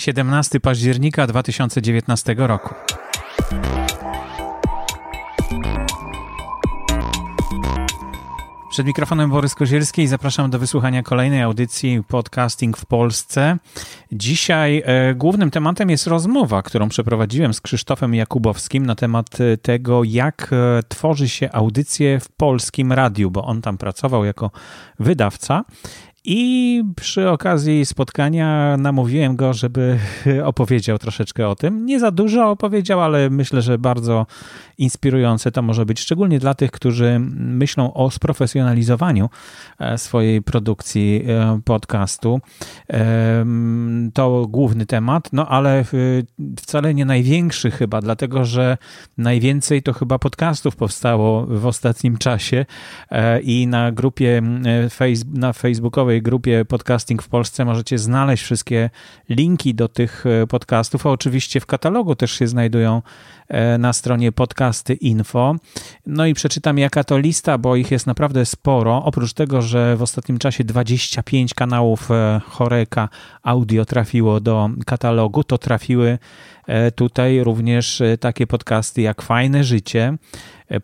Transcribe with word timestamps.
17 0.00 0.60
października 0.60 1.26
2019 1.26 2.34
roku. 2.38 2.74
Przed 8.70 8.86
mikrofonem 8.86 9.30
Borys 9.30 9.54
Kozielski 9.54 10.02
i 10.02 10.06
zapraszam 10.06 10.50
do 10.50 10.58
wysłuchania 10.58 11.02
kolejnej 11.02 11.42
audycji 11.42 12.02
Podcasting 12.08 12.76
w 12.76 12.86
Polsce. 12.86 13.56
Dzisiaj 14.12 14.82
e, 14.86 15.14
głównym 15.14 15.50
tematem 15.50 15.90
jest 15.90 16.06
rozmowa, 16.06 16.62
którą 16.62 16.88
przeprowadziłem 16.88 17.54
z 17.54 17.60
Krzysztofem 17.60 18.14
Jakubowskim 18.14 18.86
na 18.86 18.94
temat 18.94 19.40
e, 19.40 19.56
tego, 19.56 20.04
jak 20.04 20.50
e, 20.52 20.82
tworzy 20.88 21.28
się 21.28 21.52
audycje 21.52 22.20
w 22.20 22.28
polskim 22.28 22.92
radiu, 22.92 23.30
bo 23.30 23.44
on 23.44 23.62
tam 23.62 23.78
pracował 23.78 24.24
jako 24.24 24.50
wydawca 24.98 25.64
i 26.24 26.82
przy 26.96 27.28
okazji 27.28 27.86
spotkania 27.86 28.76
namówiłem 28.76 29.36
go, 29.36 29.52
żeby 29.52 29.98
opowiedział 30.44 30.98
troszeczkę 30.98 31.48
o 31.48 31.56
tym. 31.56 31.86
Nie 31.86 32.00
za 32.00 32.10
dużo 32.10 32.50
opowiedział, 32.50 33.00
ale 33.00 33.30
myślę, 33.30 33.62
że 33.62 33.78
bardzo 33.78 34.26
inspirujące 34.78 35.52
to 35.52 35.62
może 35.62 35.86
być, 35.86 36.00
szczególnie 36.00 36.38
dla 36.38 36.54
tych, 36.54 36.70
którzy 36.70 37.20
myślą 37.36 37.94
o 37.94 38.10
sprofesjonalizowaniu 38.10 39.30
e, 39.78 39.98
swojej 39.98 40.42
produkcji 40.42 41.24
e, 41.28 41.60
podcastu. 41.64 42.40
To 44.14 44.46
główny 44.48 44.86
temat, 44.86 45.28
no 45.32 45.48
ale 45.48 45.84
wcale 46.58 46.94
nie 46.94 47.04
największy 47.04 47.70
chyba, 47.70 48.00
dlatego 48.00 48.44
że 48.44 48.78
najwięcej 49.18 49.82
to 49.82 49.92
chyba 49.92 50.18
podcastów 50.18 50.76
powstało 50.76 51.46
w 51.46 51.66
ostatnim 51.66 52.18
czasie 52.18 52.66
e, 53.10 53.40
i 53.40 53.66
na 53.66 53.92
grupie 53.92 54.42
na 55.34 55.52
facebookowej 55.52 56.09
grupie 56.22 56.64
Podcasting 56.64 57.22
w 57.22 57.28
Polsce 57.28 57.64
możecie 57.64 57.98
znaleźć 57.98 58.42
wszystkie 58.42 58.90
linki 59.28 59.74
do 59.74 59.88
tych 59.88 60.24
podcastów, 60.48 61.06
a 61.06 61.10
oczywiście 61.10 61.60
w 61.60 61.66
katalogu 61.66 62.14
też 62.14 62.32
się 62.32 62.46
znajdują 62.46 63.02
E, 63.50 63.78
na 63.78 63.92
stronie 63.92 64.32
podcasty 64.32 64.94
info. 64.94 65.54
No 66.06 66.26
i 66.26 66.34
przeczytam 66.34 66.78
jaka 66.78 67.04
to 67.04 67.18
lista, 67.18 67.58
bo 67.58 67.76
ich 67.76 67.90
jest 67.90 68.06
naprawdę 68.06 68.46
sporo. 68.46 69.04
Oprócz 69.04 69.32
tego, 69.32 69.62
że 69.62 69.96
w 69.96 70.02
ostatnim 70.02 70.38
czasie 70.38 70.64
25 70.64 71.54
kanałów 71.54 72.10
e, 72.10 72.40
Choreka 72.46 73.08
Audio 73.42 73.84
trafiło 73.84 74.40
do 74.40 74.70
katalogu, 74.86 75.44
to 75.44 75.58
trafiły 75.58 76.08
e, 76.08 76.18
tutaj 76.94 77.44
również 77.44 78.02
takie 78.20 78.46
podcasty 78.46 79.02
jak 79.02 79.22
Fajne 79.22 79.64
Życie, 79.64 80.16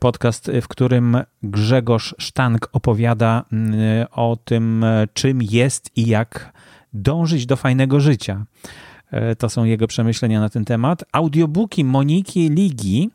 podcast, 0.00 0.50
w 0.62 0.68
którym 0.68 1.16
Grzegorz 1.42 2.14
Sztank 2.18 2.68
opowiada 2.72 3.44
mm, 3.52 3.74
o 4.10 4.36
tym, 4.44 4.84
czym 5.14 5.42
jest 5.42 5.96
i 5.96 6.06
jak 6.08 6.52
dążyć 6.92 7.46
do 7.46 7.56
fajnego 7.56 8.00
życia. 8.00 8.44
E, 9.10 9.36
to 9.36 9.48
są 9.48 9.64
jego 9.64 9.86
przemyślenia 9.86 10.40
na 10.40 10.48
ten 10.48 10.64
temat. 10.64 11.04
Audiobooki 11.12 11.84
Moniki 11.84 12.50
Ligi 12.50 13.10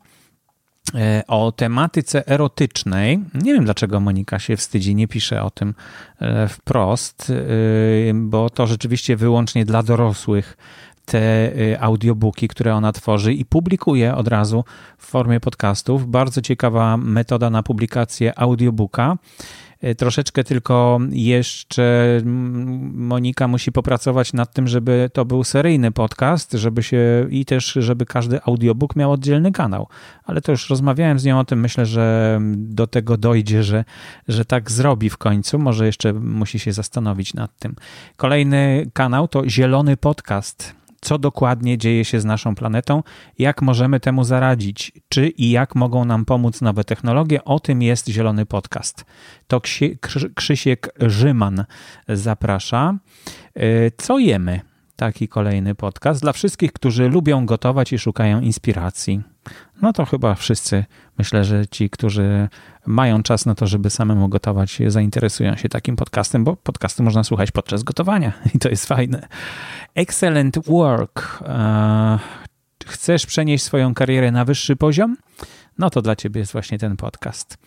e, 0.94 1.22
o 1.26 1.52
tematyce 1.52 2.26
erotycznej. 2.26 3.20
Nie 3.34 3.52
wiem, 3.52 3.64
dlaczego 3.64 4.00
Monika 4.00 4.38
się 4.38 4.56
wstydzi, 4.56 4.94
nie 4.94 5.08
pisze 5.08 5.42
o 5.42 5.50
tym 5.50 5.74
e, 6.18 6.48
wprost, 6.48 7.32
bo 8.14 8.50
to 8.50 8.66
rzeczywiście 8.66 9.16
wyłącznie 9.16 9.64
dla 9.64 9.82
dorosłych 9.82 10.56
te 11.04 11.52
audiobooki, 11.80 12.48
które 12.48 12.74
ona 12.74 12.92
tworzy 12.92 13.34
i 13.34 13.44
publikuje 13.44 14.14
od 14.14 14.28
razu 14.28 14.64
w 14.98 15.06
formie 15.06 15.40
podcastów. 15.40 16.06
Bardzo 16.06 16.42
ciekawa 16.42 16.96
metoda 16.96 17.50
na 17.50 17.62
publikację 17.62 18.38
audiobooka. 18.38 19.16
E, 19.82 19.94
troszeczkę 19.94 20.44
tylko 20.44 20.98
jeszcze 21.10 22.20
Monika 22.94 23.48
musi 23.48 23.72
popracować 23.72 24.32
nad 24.32 24.54
tym, 24.54 24.68
żeby 24.68 25.10
to 25.12 25.24
był 25.24 25.44
seryjny 25.44 25.92
podcast, 25.92 26.52
żeby 26.52 26.82
się 26.82 27.26
i 27.30 27.44
też, 27.44 27.72
żeby 27.72 28.06
każdy 28.06 28.42
audiobook 28.42 28.96
miał 28.96 29.12
oddzielny 29.12 29.52
kanał. 29.52 29.88
Ale 30.24 30.40
to 30.40 30.52
już 30.52 30.70
rozmawiałem 30.70 31.18
z 31.18 31.24
nią 31.24 31.38
o 31.38 31.44
tym, 31.44 31.60
myślę, 31.60 31.86
że 31.86 32.38
do 32.56 32.86
tego 32.86 33.16
dojdzie, 33.16 33.62
że, 33.62 33.84
że 34.28 34.44
tak 34.44 34.70
zrobi 34.70 35.10
w 35.10 35.18
końcu. 35.18 35.58
Może 35.58 35.86
jeszcze 35.86 36.12
musi 36.12 36.58
się 36.58 36.72
zastanowić 36.72 37.34
nad 37.34 37.58
tym. 37.58 37.76
Kolejny 38.16 38.90
kanał 38.92 39.28
to 39.28 39.48
Zielony 39.48 39.96
Podcast 39.96 40.81
co 41.02 41.18
dokładnie 41.18 41.78
dzieje 41.78 42.04
się 42.04 42.20
z 42.20 42.24
naszą 42.24 42.54
planetą, 42.54 43.02
jak 43.38 43.62
możemy 43.62 44.00
temu 44.00 44.24
zaradzić, 44.24 44.92
czy 45.08 45.28
i 45.28 45.50
jak 45.50 45.74
mogą 45.74 46.04
nam 46.04 46.24
pomóc 46.24 46.60
nowe 46.60 46.84
technologie. 46.84 47.44
O 47.44 47.60
tym 47.60 47.82
jest 47.82 48.08
Zielony 48.08 48.46
Podcast. 48.46 49.04
To 49.46 49.60
Krzysiek 50.34 50.94
Rzyman 51.00 51.64
zaprasza. 52.08 52.94
E, 53.54 53.90
co 53.90 54.18
jemy? 54.18 54.60
Taki 54.96 55.28
kolejny 55.28 55.74
podcast 55.74 56.22
dla 56.22 56.32
wszystkich, 56.32 56.72
którzy 56.72 57.08
lubią 57.08 57.46
gotować 57.46 57.92
i 57.92 57.98
szukają 57.98 58.40
inspiracji. 58.40 59.31
No 59.82 59.92
to 59.92 60.04
chyba 60.04 60.34
wszyscy, 60.34 60.84
myślę, 61.18 61.44
że 61.44 61.66
ci, 61.66 61.90
którzy 61.90 62.48
mają 62.86 63.22
czas 63.22 63.46
na 63.46 63.54
to, 63.54 63.66
żeby 63.66 63.90
samemu 63.90 64.28
gotować, 64.28 64.78
zainteresują 64.86 65.56
się 65.56 65.68
takim 65.68 65.96
podcastem, 65.96 66.44
bo 66.44 66.56
podcasty 66.56 67.02
można 67.02 67.24
słuchać 67.24 67.50
podczas 67.50 67.82
gotowania 67.82 68.32
i 68.54 68.58
to 68.58 68.68
jest 68.68 68.86
fajne. 68.86 69.28
Excellent 69.94 70.58
work. 70.66 71.42
E, 71.46 72.18
chcesz 72.86 73.26
przenieść 73.26 73.64
swoją 73.64 73.94
karierę 73.94 74.32
na 74.32 74.44
wyższy 74.44 74.76
poziom? 74.76 75.16
No 75.78 75.90
to 75.90 76.02
dla 76.02 76.16
ciebie 76.16 76.38
jest 76.40 76.52
właśnie 76.52 76.78
ten 76.78 76.96
podcast. 76.96 77.58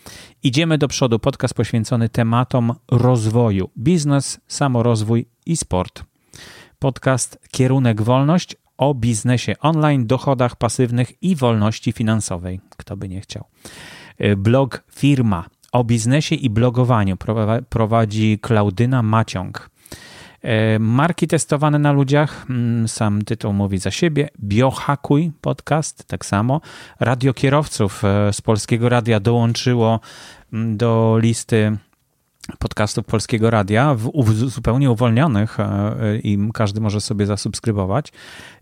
Idziemy 0.43 0.77
do 0.77 0.87
przodu. 0.87 1.19
Podcast 1.19 1.53
poświęcony 1.53 2.09
tematom 2.09 2.73
rozwoju, 2.91 3.69
biznes, 3.77 4.39
samorozwój 4.47 5.25
i 5.45 5.57
sport. 5.57 6.03
Podcast 6.79 7.39
Kierunek 7.51 8.01
Wolność 8.01 8.55
o 8.77 8.93
biznesie 8.93 9.55
online, 9.59 10.07
dochodach 10.07 10.55
pasywnych 10.55 11.23
i 11.23 11.35
wolności 11.35 11.91
finansowej. 11.91 12.59
Kto 12.77 12.97
by 12.97 13.09
nie 13.09 13.21
chciał. 13.21 13.43
E, 14.17 14.35
blog 14.35 14.83
Firma 14.91 15.45
o 15.71 15.83
biznesie 15.83 16.35
i 16.35 16.49
blogowaniu 16.49 17.17
prowadzi 17.69 18.39
Klaudyna 18.41 19.03
Maciąg. 19.03 19.69
E, 20.41 20.79
marki 20.79 21.27
testowane 21.27 21.79
na 21.79 21.91
ludziach, 21.91 22.45
mm, 22.49 22.87
sam 22.87 23.21
tytuł 23.21 23.53
mówi 23.53 23.77
za 23.77 23.91
siebie. 23.91 24.29
Biohakuj 24.39 25.31
podcast, 25.41 26.05
tak 26.07 26.25
samo. 26.25 26.61
Radio 26.99 27.33
kierowców 27.33 28.03
e, 28.05 28.33
z 28.33 28.41
Polskiego 28.41 28.89
Radia 28.89 29.19
dołączyło 29.19 29.99
mm, 30.53 30.77
do 30.77 31.17
listy 31.21 31.77
podcastów 32.59 33.05
Polskiego 33.05 33.49
Radia, 33.49 33.95
w, 33.95 34.11
w, 34.23 34.33
zupełnie 34.33 34.91
uwolnionych 34.91 35.59
e, 35.59 36.17
i 36.17 36.49
każdy 36.53 36.81
może 36.81 37.01
sobie 37.01 37.25
zasubskrybować. 37.25 38.11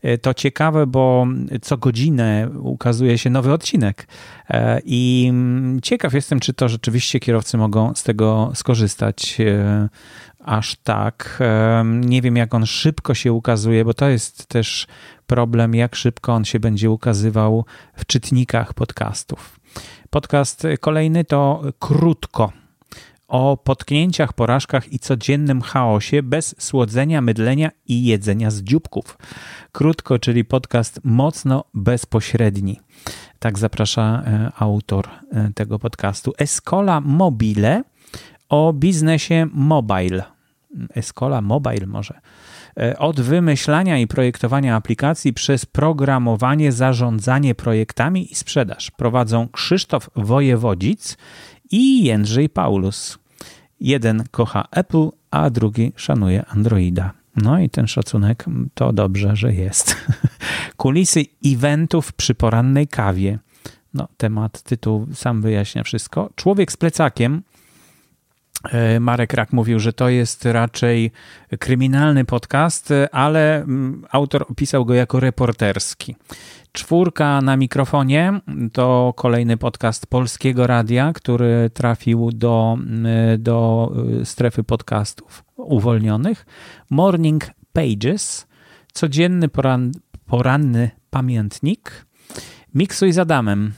E, 0.01 0.17
to 0.17 0.33
ciekawe, 0.33 0.87
bo 0.87 1.27
co 1.61 1.77
godzinę 1.77 2.49
ukazuje 2.59 3.17
się 3.17 3.29
nowy 3.29 3.53
odcinek 3.53 4.07
e, 4.49 4.81
i 4.85 5.33
ciekaw 5.83 6.13
jestem, 6.13 6.39
czy 6.39 6.53
to 6.53 6.69
rzeczywiście 6.69 7.19
kierowcy 7.19 7.57
mogą 7.57 7.95
z 7.95 8.03
tego 8.03 8.51
skorzystać 8.55 9.37
aż 10.39 10.75
tak. 10.75 11.43
Nie 11.85 12.21
wiem, 12.21 12.37
jak 12.37 12.53
on 12.53 12.65
szybko 12.65 13.13
się 13.13 13.33
ukazuje, 13.33 13.85
bo 13.85 13.93
to 13.93 14.09
jest 14.09 14.47
też 14.47 14.87
problem, 15.27 15.75
jak 15.75 15.95
szybko 15.95 16.33
on 16.33 16.45
się 16.45 16.59
będzie 16.59 16.89
ukazywał 16.89 17.65
w 17.95 18.05
czytnikach 18.05 18.73
podcastów. 18.73 19.59
Podcast 20.09 20.63
kolejny 20.79 21.25
to 21.25 21.61
krótko 21.79 22.51
o 23.33 23.57
potknięciach, 23.57 24.33
porażkach 24.33 24.93
i 24.93 24.99
codziennym 24.99 25.61
chaosie 25.61 26.23
bez 26.23 26.55
słodzenia, 26.57 27.21
mydlenia 27.21 27.71
i 27.87 28.05
jedzenia 28.05 28.51
z 28.51 28.61
dzióbków. 28.61 29.17
Krótko, 29.71 30.19
czyli 30.19 30.45
podcast 30.45 30.99
mocno 31.03 31.63
bezpośredni. 31.73 32.79
Tak 33.39 33.59
zaprasza 33.59 34.23
e, 34.25 34.51
autor 34.59 35.07
e, 35.31 35.51
tego 35.55 35.79
podcastu. 35.79 36.33
Escola 36.37 37.01
Mobile 37.01 37.83
o 38.49 38.73
biznesie 38.73 39.47
mobile. 39.53 40.23
Escola 40.95 41.41
Mobile 41.41 41.87
może. 41.87 42.19
E, 42.79 42.97
od 42.97 43.21
wymyślania 43.21 43.97
i 43.97 44.07
projektowania 44.07 44.75
aplikacji 44.75 45.33
przez 45.33 45.65
programowanie, 45.65 46.71
zarządzanie 46.71 47.55
projektami 47.55 48.31
i 48.31 48.35
sprzedaż 48.35 48.91
prowadzą 48.91 49.47
Krzysztof 49.47 50.09
Wojewodzic 50.15 51.17
i 51.71 52.03
Jędrzej 52.03 52.49
Paulus. 52.49 53.22
Jeden 53.79 54.23
kocha 54.31 54.67
Apple, 54.71 55.09
a 55.31 55.49
drugi 55.49 55.93
szanuje 55.95 56.45
Androida. 56.45 57.13
No 57.35 57.59
i 57.59 57.69
ten 57.69 57.87
szacunek 57.87 58.45
to 58.73 58.93
dobrze, 58.93 59.35
że 59.35 59.53
jest. 59.53 59.95
Kulisy 60.77 61.25
eventów 61.45 62.13
przy 62.13 62.35
porannej 62.35 62.87
kawie. 62.87 63.39
No, 63.93 64.07
temat, 64.17 64.61
tytuł 64.61 65.07
sam 65.13 65.41
wyjaśnia 65.41 65.83
wszystko. 65.83 66.29
Człowiek 66.35 66.71
z 66.71 66.77
plecakiem. 66.77 67.41
E, 68.71 68.99
Marek 68.99 69.33
Rak 69.33 69.53
mówił, 69.53 69.79
że 69.79 69.93
to 69.93 70.09
jest 70.09 70.45
raczej 70.45 71.11
kryminalny 71.59 72.25
podcast, 72.25 72.89
ale 73.11 73.55
mm, 73.55 74.05
autor 74.11 74.45
opisał 74.49 74.85
go 74.85 74.93
jako 74.93 75.19
reporterski. 75.19 76.15
Czwórka 76.75 77.41
na 77.41 77.57
mikrofonie 77.57 78.39
to 78.71 79.13
kolejny 79.15 79.57
podcast 79.57 80.07
Polskiego 80.07 80.67
Radia, 80.67 81.13
który 81.13 81.69
trafił 81.73 82.31
do, 82.31 82.77
do 83.37 83.91
strefy 84.23 84.63
podcastów 84.63 85.43
uwolnionych. 85.55 86.45
Morning 86.89 87.49
Pages 87.73 88.47
codzienny 88.93 89.49
poran, 89.49 89.91
poranny 90.25 90.91
pamiętnik. 91.09 92.05
Miksuj 92.75 93.11
z 93.11 93.19
Adamem. 93.19 93.73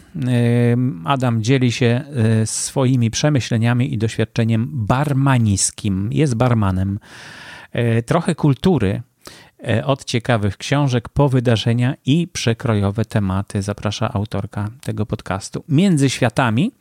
Adam 1.06 1.44
dzieli 1.44 1.72
się 1.72 2.02
swoimi 2.46 3.12
przemyśleniami 3.12 3.94
i 3.94 3.98
doświadczeniem 3.98 4.70
barmaniskim. 4.74 6.10
Jest 6.14 6.36
barmanem. 6.36 7.00
Trochę 8.06 8.36
kultury 8.36 9.02
od 9.86 10.06
ciekawych 10.06 10.58
książek 10.58 11.10
po 11.10 11.30
wydarzenia 11.30 11.96
i 12.06 12.28
przekrojowe 12.28 13.06
tematy 13.06 13.62
zaprasza 13.62 14.14
autorka 14.14 14.70
tego 14.82 15.06
podcastu. 15.06 15.64
Między 15.70 16.10
światami 16.10 16.72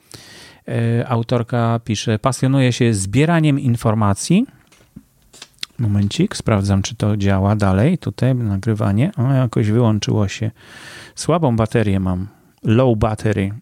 autorka 1.06 1.80
pisze: 1.84 2.18
Pasjonuje 2.18 2.72
się 2.72 2.94
zbieraniem 2.94 3.60
informacji 3.60 4.46
Momencik, 5.78 6.36
sprawdzam, 6.36 6.82
czy 6.82 6.94
to 6.94 7.16
działa 7.16 7.56
dalej. 7.56 7.98
Tutaj 7.98 8.34
nagrywanie. 8.34 9.10
O, 9.16 9.32
jakoś 9.32 9.70
wyłączyło 9.70 10.28
się. 10.28 10.50
Słabą 11.14 11.56
baterię 11.56 12.00
mam. 12.00 12.28
Low 12.62 12.98
battery. 12.98 13.52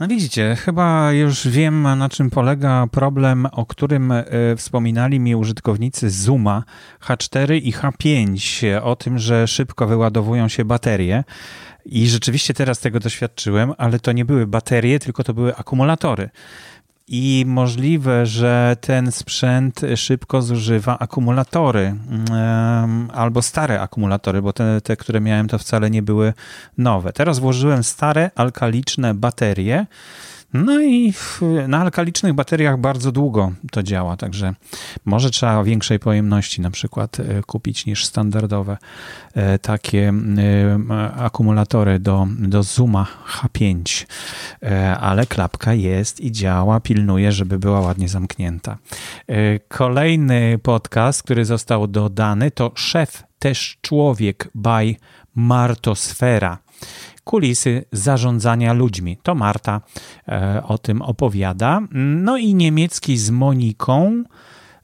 No 0.00 0.08
widzicie, 0.08 0.56
chyba 0.56 1.12
już 1.12 1.48
wiem, 1.48 1.82
na 1.82 2.08
czym 2.08 2.30
polega 2.30 2.86
problem, 2.90 3.46
o 3.52 3.66
którym 3.66 4.12
e, 4.12 4.24
wspominali 4.56 5.20
mi 5.20 5.34
użytkownicy 5.34 6.10
Zooma 6.10 6.64
H4 7.00 7.60
i 7.62 7.72
H5, 7.72 8.80
o 8.82 8.96
tym, 8.96 9.18
że 9.18 9.48
szybko 9.48 9.86
wyładowują 9.86 10.48
się 10.48 10.64
baterie. 10.64 11.24
I 11.84 12.08
rzeczywiście 12.08 12.54
teraz 12.54 12.80
tego 12.80 13.00
doświadczyłem, 13.00 13.72
ale 13.78 13.98
to 13.98 14.12
nie 14.12 14.24
były 14.24 14.46
baterie, 14.46 14.98
tylko 14.98 15.24
to 15.24 15.34
były 15.34 15.56
akumulatory 15.56 16.30
i 17.08 17.44
możliwe, 17.46 18.26
że 18.26 18.76
ten 18.80 19.12
sprzęt 19.12 19.80
szybko 19.96 20.42
zużywa 20.42 20.98
akumulatory 20.98 21.94
albo 23.14 23.42
stare 23.42 23.80
akumulatory, 23.80 24.42
bo 24.42 24.52
te, 24.52 24.80
te, 24.80 24.96
które 24.96 25.20
miałem, 25.20 25.48
to 25.48 25.58
wcale 25.58 25.90
nie 25.90 26.02
były 26.02 26.32
nowe. 26.78 27.12
Teraz 27.12 27.38
włożyłem 27.38 27.84
stare 27.84 28.30
alkaliczne 28.34 29.14
baterie 29.14 29.86
no 30.52 30.80
i 30.80 31.12
na 31.68 31.80
alkalicznych 31.80 32.32
bateriach 32.32 32.78
bardzo 32.78 33.12
długo 33.12 33.52
to 33.70 33.82
działa, 33.82 34.16
także 34.16 34.54
może 35.04 35.30
trzeba 35.30 35.64
większej 35.64 35.98
pojemności 35.98 36.60
na 36.60 36.70
przykład 36.70 37.20
e, 37.20 37.42
kupić 37.42 37.86
niż 37.86 38.04
standardowe 38.04 38.76
e, 39.34 39.58
takie 39.58 40.12
e, 40.38 41.12
akumulatory 41.16 41.98
do, 41.98 42.26
do 42.38 42.62
Zuma 42.62 43.06
H5, 43.26 44.06
ale 45.00 45.26
klapka 45.26 45.74
jest 45.74 46.20
i 46.20 46.32
działa, 46.32 46.80
pilnuje, 46.80 47.32
żeby 47.32 47.58
była 47.58 47.80
ładnie 47.80 48.08
zamknięta. 48.08 48.78
Kolejny 49.68 50.58
podcast, 50.62 51.22
który 51.22 51.44
został 51.44 51.86
dodany 51.86 52.50
to 52.50 52.72
Szef 52.74 53.24
też 53.38 53.78
człowiek 53.82 54.48
by 54.54 54.96
Martosfera 55.34 56.58
kulisy 57.28 57.84
zarządzania 57.92 58.72
ludźmi. 58.72 59.18
To 59.22 59.34
Marta 59.34 59.80
e, 60.28 60.62
o 60.66 60.78
tym 60.78 61.02
opowiada. 61.02 61.80
No 61.92 62.36
i 62.36 62.54
niemiecki 62.54 63.16
z 63.16 63.30
Moniką. 63.30 64.24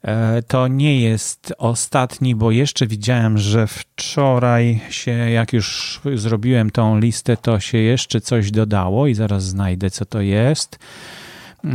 E, 0.03 0.43
to 0.43 0.69
nie 0.69 1.01
jest 1.01 1.55
ostatni, 1.59 2.35
bo 2.35 2.51
jeszcze 2.51 2.87
widziałem, 2.87 3.39
że 3.39 3.67
wczoraj 3.67 4.81
się, 4.91 5.11
jak 5.11 5.53
już 5.53 6.01
zrobiłem 6.15 6.71
tą 6.71 6.99
listę, 6.99 7.37
to 7.37 7.61
się 7.61 7.79
jeszcze 7.79 8.21
coś 8.21 8.51
dodało 8.51 9.07
i 9.07 9.15
zaraz 9.15 9.45
znajdę, 9.45 9.91
co 9.91 10.05
to 10.05 10.21
jest. 10.21 10.79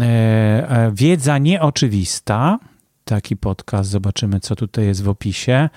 E, 0.02 0.92
wiedza 0.94 1.38
nieoczywista 1.38 2.60
taki 3.10 3.38
podcast. 3.38 3.90
Zobaczymy, 3.90 4.40
co 4.40 4.56
tutaj 4.56 4.86
jest 4.86 5.04
w 5.04 5.10
opisie. 5.10 5.70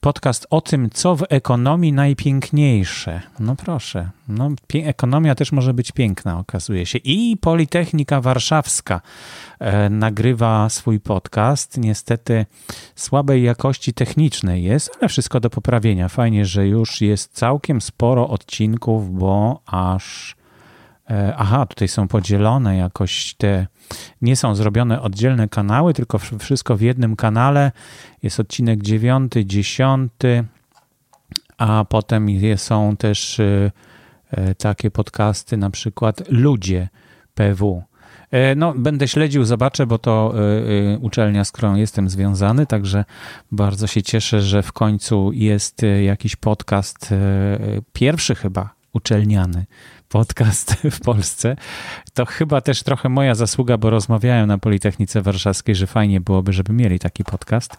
Podcast 0.00 0.46
o 0.50 0.60
tym, 0.60 0.90
co 0.90 1.16
w 1.16 1.24
ekonomii 1.28 1.92
najpiękniejsze. 1.92 3.20
No 3.40 3.56
proszę, 3.56 4.10
no, 4.28 4.50
ekonomia 4.84 5.34
też 5.34 5.52
może 5.52 5.74
być 5.74 5.92
piękna, 5.92 6.38
okazuje 6.38 6.86
się. 6.86 6.98
I 6.98 7.36
Politechnika 7.40 8.20
Warszawska 8.20 9.00
e, 9.58 9.90
nagrywa 9.90 10.68
swój 10.68 11.00
podcast. 11.00 11.78
Niestety 11.78 12.46
słabej 12.94 13.42
jakości 13.42 13.94
technicznej 13.94 14.64
jest, 14.64 14.96
ale 15.00 15.08
wszystko 15.08 15.40
do 15.40 15.50
poprawienia. 15.50 16.08
Fajnie, 16.08 16.46
że 16.46 16.68
już 16.68 17.00
jest 17.00 17.32
całkiem 17.32 17.80
sporo 17.80 18.28
odcinków, 18.28 19.18
bo 19.18 19.60
aż 19.66 20.36
aha, 21.36 21.66
tutaj 21.66 21.88
są 21.88 22.08
podzielone 22.08 22.76
jakoś 22.76 23.34
te, 23.34 23.66
nie 24.22 24.36
są 24.36 24.54
zrobione 24.54 25.02
oddzielne 25.02 25.48
kanały, 25.48 25.94
tylko 25.94 26.18
wszystko 26.18 26.76
w 26.76 26.80
jednym 26.80 27.16
kanale. 27.16 27.72
Jest 28.22 28.40
odcinek 28.40 28.82
9, 28.82 29.32
10, 29.44 30.12
a 31.58 31.84
potem 31.88 32.28
są 32.56 32.96
też 32.96 33.40
e, 33.40 33.70
e, 34.30 34.54
takie 34.54 34.90
podcasty, 34.90 35.56
na 35.56 35.70
przykład 35.70 36.22
Ludzie 36.28 36.88
PW. 37.34 37.82
No, 38.56 38.74
będę 38.76 39.08
śledził, 39.08 39.44
zobaczę, 39.44 39.86
bo 39.86 39.98
to 39.98 40.34
uczelnia, 41.00 41.44
z 41.44 41.52
którą 41.52 41.74
jestem 41.74 42.08
związany, 42.08 42.66
także 42.66 43.04
bardzo 43.52 43.86
się 43.86 44.02
cieszę, 44.02 44.42
że 44.42 44.62
w 44.62 44.72
końcu 44.72 45.32
jest 45.32 45.82
jakiś 46.04 46.36
podcast, 46.36 47.14
pierwszy 47.92 48.34
chyba 48.34 48.74
uczelniany 48.92 49.66
podcast 50.14 50.74
w 50.96 51.00
Polsce, 51.00 51.56
to 52.14 52.26
chyba 52.26 52.60
też 52.60 52.82
trochę 52.82 53.08
moja 53.08 53.34
zasługa, 53.34 53.78
bo 53.78 53.90
rozmawiałem 53.90 54.46
na 54.46 54.58
Politechnice 54.58 55.22
Warszawskiej, 55.22 55.74
że 55.74 55.86
fajnie 55.86 56.20
byłoby, 56.20 56.52
żeby 56.52 56.72
mieli 56.72 56.98
taki 56.98 57.24
podcast. 57.24 57.76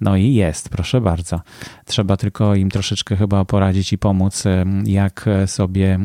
No 0.00 0.16
i 0.16 0.34
jest, 0.34 0.68
proszę 0.68 1.00
bardzo. 1.00 1.40
Trzeba 1.86 2.16
tylko 2.16 2.54
im 2.54 2.70
troszeczkę 2.70 3.16
chyba 3.16 3.44
poradzić 3.44 3.92
i 3.92 3.98
pomóc, 3.98 4.44
jak 4.84 5.24
sobie 5.46 5.98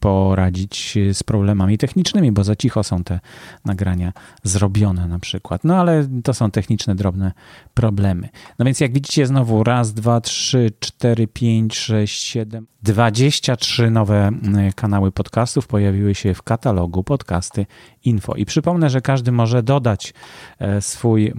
poradzić 0.00 0.98
z 1.12 1.22
problemami 1.22 1.78
technicznymi, 1.78 2.32
bo 2.32 2.44
za 2.44 2.56
cicho 2.56 2.82
są 2.82 3.04
te 3.04 3.20
nagrania 3.64 4.12
zrobione 4.42 5.08
na 5.08 5.18
przykład. 5.18 5.64
No 5.64 5.76
ale 5.76 6.08
to 6.24 6.34
są 6.34 6.50
techniczne, 6.50 6.94
drobne 6.94 7.32
problemy. 7.74 8.28
No 8.58 8.64
więc 8.64 8.80
jak 8.80 8.92
widzicie 8.92 9.26
znowu 9.26 9.64
raz, 9.64 9.94
dwa, 9.94 10.20
trzy, 10.20 10.70
cztery, 10.80 11.26
pięć, 11.26 11.76
sześć, 11.76 12.22
siedem, 12.22 12.66
dwadzieścia 12.82 13.56
trzy 13.56 13.90
nowe 13.90 14.30
kanały 14.74 15.12
podcastów 15.30 15.66
pojawiły 15.66 16.14
się 16.14 16.34
w 16.34 16.42
katalogu 16.42 17.04
podcasty 17.04 17.66
info. 18.04 18.34
I 18.34 18.44
przypomnę, 18.44 18.90
że 18.90 19.00
każdy 19.00 19.32
może 19.32 19.62
dodać 19.62 20.14
e, 20.58 20.80
swój, 20.80 21.26
e, 21.26 21.32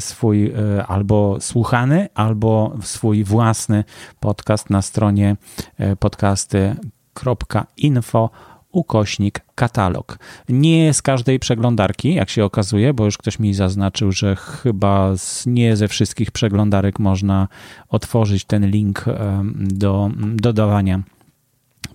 swój 0.00 0.46
e, 0.46 0.52
albo 0.86 1.36
słuchany, 1.40 2.08
albo 2.14 2.76
swój 2.82 3.24
własny 3.24 3.84
podcast 4.20 4.70
na 4.70 4.82
stronie 4.82 5.36
podcasty.info 5.98 8.30
ukośnik 8.72 9.40
katalog. 9.54 10.18
Nie 10.48 10.94
z 10.94 11.02
każdej 11.02 11.38
przeglądarki, 11.38 12.14
jak 12.14 12.30
się 12.30 12.44
okazuje, 12.44 12.94
bo 12.94 13.04
już 13.04 13.18
ktoś 13.18 13.38
mi 13.38 13.54
zaznaczył, 13.54 14.12
że 14.12 14.36
chyba 14.36 15.12
nie 15.46 15.76
ze 15.76 15.88
wszystkich 15.88 16.30
przeglądarek 16.30 16.98
można 16.98 17.48
otworzyć 17.88 18.44
ten 18.44 18.70
link 18.70 19.04
do 19.54 20.10
dodawania 20.34 21.02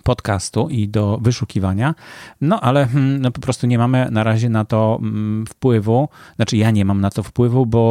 podcastu 0.06 0.68
i 0.68 0.88
do 0.88 1.18
wyszukiwania, 1.22 1.94
no 2.40 2.60
ale 2.60 2.86
hmm, 2.86 3.20
no, 3.22 3.30
po 3.30 3.40
prostu 3.40 3.66
nie 3.66 3.78
mamy 3.78 4.08
na 4.10 4.24
razie 4.24 4.48
na 4.48 4.64
to 4.64 4.98
mm, 5.02 5.46
wpływu, 5.46 6.08
znaczy 6.36 6.56
ja 6.56 6.70
nie 6.70 6.84
mam 6.84 7.00
na 7.00 7.10
to 7.10 7.22
wpływu, 7.22 7.66
bo, 7.66 7.84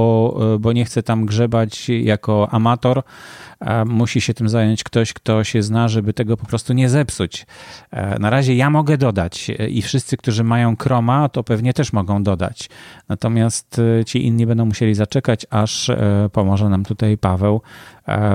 e, 0.56 0.60
bo 0.60 0.74
nie 0.74 0.86
chcę 0.86 1.04
tam 1.04 1.26
grzebać 1.26 1.90
jako 1.90 2.48
amator, 2.52 3.04
musi 3.86 4.22
się 4.22 4.34
tym 4.34 4.50
zająć 4.50 4.84
ktoś, 4.84 5.14
kto 5.14 5.44
się 5.44 5.62
zna, 5.64 5.88
żeby 5.88 6.14
tego 6.14 6.38
po 6.38 6.46
prostu 6.46 6.74
nie 6.74 6.90
zepsuć. 6.90 7.46
E, 7.92 8.20
na 8.20 8.30
razie 8.30 8.56
ja 8.56 8.70
mogę 8.70 8.98
dodać 8.98 9.52
i 9.70 9.82
wszyscy, 9.82 10.18
którzy 10.18 10.44
mają 10.44 10.76
Chroma, 10.76 11.30
to 11.30 11.44
pewnie 11.44 11.74
też 11.74 11.94
mogą 11.94 12.24
dodać. 12.24 12.70
Natomiast 13.10 13.80
e, 14.00 14.06
ci 14.06 14.26
inni 14.26 14.46
będą 14.46 14.66
musieli 14.66 14.96
zaczekać, 14.96 15.46
aż 15.50 15.92
pomoże 16.32 16.70
nam 16.70 16.84
tutaj 16.84 17.18
Paweł 17.18 17.62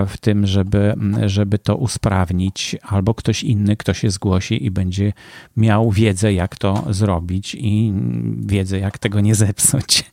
w 0.07 0.17
tym, 0.17 0.47
żeby, 0.47 0.95
żeby 1.27 1.59
to 1.59 1.77
usprawnić, 1.77 2.77
albo 2.83 3.15
ktoś 3.15 3.43
inny, 3.43 3.77
kto 3.77 3.95
się 3.95 4.11
zgłosi 4.11 4.65
i 4.65 4.71
będzie 4.71 5.13
miał 5.57 5.91
wiedzę, 5.91 6.33
jak 6.33 6.57
to 6.57 6.85
zrobić 6.91 7.57
i 7.59 7.93
wiedzę, 8.37 8.79
jak 8.79 8.99
tego 8.99 9.21
nie 9.21 9.35
zepsuć. 9.35 10.11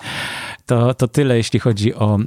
To, 0.65 0.93
to 0.93 1.07
tyle, 1.07 1.37
jeśli 1.37 1.59
chodzi 1.59 1.95
o, 1.95 2.19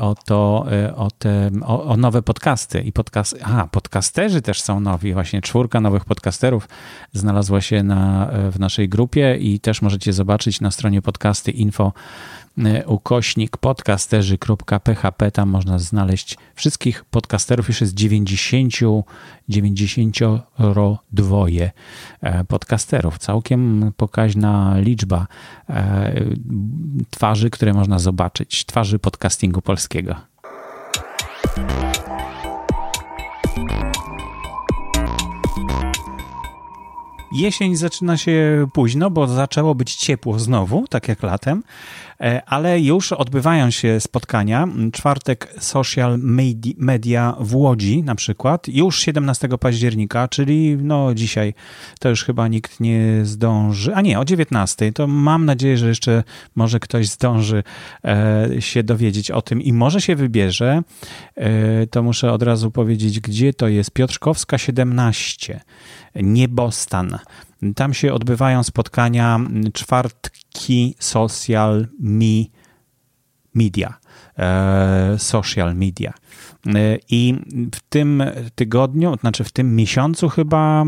o 0.00 0.14
to, 0.14 0.66
o, 0.96 1.10
te, 1.18 1.50
o, 1.62 1.84
o 1.84 1.96
nowe 1.96 2.22
podcasty. 2.22 2.80
I 2.80 2.92
podcast, 2.92 3.36
a, 3.42 3.66
podcasterzy 3.66 4.42
też 4.42 4.62
są 4.62 4.80
nowi. 4.80 5.12
Właśnie 5.12 5.40
czwórka 5.40 5.80
nowych 5.80 6.04
podcasterów 6.04 6.68
znalazła 7.12 7.60
się 7.60 7.82
na, 7.82 8.30
w 8.52 8.58
naszej 8.58 8.88
grupie 8.88 9.36
i 9.40 9.60
też 9.60 9.82
możecie 9.82 10.12
zobaczyć 10.12 10.60
na 10.60 10.70
stronie 10.70 11.02
podcasty 11.02 11.50
info 11.50 11.92
E, 11.92 12.45
Yy, 12.56 12.86
ukośnik 12.86 13.56
podcasterzy.php. 13.56 15.30
Tam 15.30 15.48
można 15.48 15.78
znaleźć 15.78 16.36
wszystkich 16.54 17.04
podcasterów. 17.04 17.68
Już 17.68 17.80
jest 17.80 17.94
90, 17.94 18.74
92 19.48 21.46
e, 22.20 22.44
podcasterów. 22.44 23.18
Całkiem 23.18 23.92
pokaźna 23.96 24.74
liczba 24.78 25.26
e, 25.68 26.24
twarzy, 27.10 27.50
które 27.50 27.72
można 27.72 27.98
zobaczyć. 27.98 28.66
Twarzy 28.66 28.98
podcastingu 28.98 29.62
polskiego. 29.62 30.16
Jesień 37.32 37.76
zaczyna 37.76 38.16
się 38.16 38.66
późno, 38.72 39.10
bo 39.10 39.26
zaczęło 39.26 39.74
być 39.74 39.96
ciepło 39.96 40.38
znowu, 40.38 40.86
tak 40.88 41.08
jak 41.08 41.22
latem, 41.22 41.62
ale 42.46 42.80
już 42.80 43.12
odbywają 43.12 43.70
się 43.70 44.00
spotkania. 44.00 44.68
Czwartek 44.92 45.54
Social 45.58 46.18
Media 46.78 47.36
w 47.40 47.54
Łodzi 47.54 48.02
na 48.02 48.14
przykład, 48.14 48.68
już 48.68 48.98
17 49.00 49.48
października, 49.60 50.28
czyli 50.28 50.76
no 50.80 51.14
dzisiaj 51.14 51.54
to 52.00 52.08
już 52.08 52.24
chyba 52.24 52.48
nikt 52.48 52.80
nie 52.80 53.20
zdąży, 53.22 53.94
a 53.94 54.00
nie, 54.00 54.18
o 54.18 54.24
19, 54.24 54.92
to 54.92 55.06
mam 55.06 55.44
nadzieję, 55.44 55.76
że 55.76 55.88
jeszcze 55.88 56.24
może 56.54 56.80
ktoś 56.80 57.08
zdąży 57.08 57.62
e, 58.04 58.48
się 58.58 58.82
dowiedzieć 58.82 59.30
o 59.30 59.42
tym 59.42 59.62
i 59.62 59.72
może 59.72 60.00
się 60.00 60.16
wybierze. 60.16 60.82
E, 61.36 61.86
to 61.86 62.02
muszę 62.02 62.32
od 62.32 62.42
razu 62.42 62.70
powiedzieć, 62.70 63.20
gdzie 63.20 63.52
to 63.52 63.68
jest. 63.68 63.90
Piotrkowska 63.90 64.58
17 64.58 65.60
Niebostan. 66.14 67.18
Tam 67.76 67.94
się 67.94 68.12
odbywają 68.12 68.62
spotkania 68.62 69.40
czwartki 70.56 70.94
social 70.98 71.86
media. 73.54 73.98
E, 74.38 75.18
social 75.18 75.74
media. 75.74 76.12
E, 76.66 76.98
I 77.10 77.34
w 77.74 77.80
tym 77.88 78.22
tygodniu, 78.54 79.16
znaczy 79.20 79.44
w 79.44 79.52
tym 79.52 79.76
miesiącu 79.76 80.28
chyba, 80.28 80.84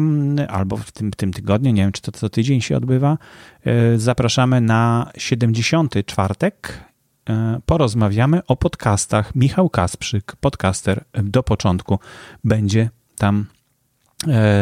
albo 0.48 0.76
w 0.76 0.92
tym, 0.92 1.10
tym 1.10 1.32
tygodniu, 1.32 1.72
nie 1.72 1.82
wiem 1.82 1.92
czy 1.92 2.02
to 2.02 2.12
co 2.12 2.28
tydzień 2.28 2.60
się 2.60 2.76
odbywa, 2.76 3.18
e, 3.64 3.98
zapraszamy 3.98 4.60
na 4.60 5.10
70. 5.16 5.94
czwartek. 6.06 6.88
Porozmawiamy 7.66 8.46
o 8.46 8.56
podcastach. 8.56 9.34
Michał 9.34 9.70
Kasprzyk, 9.70 10.36
podcaster 10.40 11.04
do 11.12 11.42
początku, 11.42 11.98
będzie 12.44 12.90
tam 13.18 13.46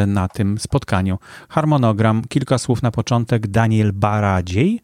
na 0.07 0.29
tym 0.29 0.59
spotkaniu. 0.59 1.19
Harmonogram, 1.49 2.23
kilka 2.29 2.59
słów 2.59 2.83
na 2.83 2.91
początek. 2.91 3.47
Daniel 3.47 3.93
Baradziej, 3.93 4.81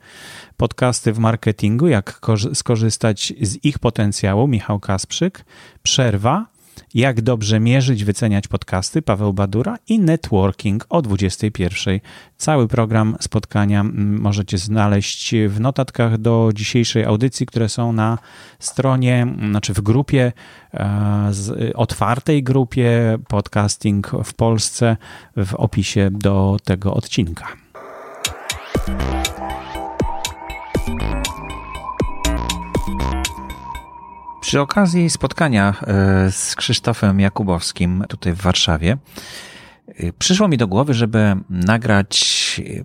podcasty 0.57 1.13
w 1.13 1.19
marketingu, 1.19 1.89
jak 1.89 2.21
skorzystać 2.55 3.33
z 3.41 3.65
ich 3.65 3.79
potencjału. 3.79 4.49
Michał 4.49 4.81
Kasprzyk, 4.81 5.45
przerwa, 5.83 6.52
jak 6.95 7.21
dobrze 7.21 7.61
mierzyć, 7.61 8.05
wyceniać 8.05 8.49
podcasty 8.49 9.03
Paweł 9.03 9.33
Badura 9.33 9.77
i 9.89 9.99
networking 10.01 10.87
o 10.89 11.03
21. 11.03 12.01
Cały 12.37 12.69
program 12.69 13.17
spotkania 13.21 13.85
możecie 13.95 14.59
znaleźć 14.59 15.35
w 15.49 15.61
notatkach 15.61 16.19
do 16.19 16.51
dzisiejszej 16.55 17.05
audycji, 17.05 17.47
które 17.47 17.69
są 17.69 17.93
na 17.93 18.19
stronie, 18.59 19.27
znaczy 19.51 19.75
w 19.75 19.81
grupie, 19.81 20.33
e, 20.75 21.31
otwartej 21.75 22.43
grupie 22.43 23.19
podcasting 23.29 24.11
w 24.25 24.35
Polsce 24.35 24.97
w 25.37 25.55
opisie 25.55 26.09
do 26.13 26.57
tego 26.65 26.95
odcinka. 26.95 27.47
Przy 34.53 34.61
okazji 34.61 35.11
spotkania 35.11 35.75
e, 35.83 36.33
z 36.33 36.57
Krzysztofem 36.57 37.21
Jakubowskim 37.21 38.05
tutaj 38.09 38.33
w 38.33 38.41
Warszawie, 38.41 38.97
e, 39.87 40.13
przyszło 40.13 40.49
mi 40.49 40.57
do 40.57 40.69
głowy, 40.69 40.95
żeby 40.95 41.37
nagrać 41.51 42.61
e, 42.61 42.85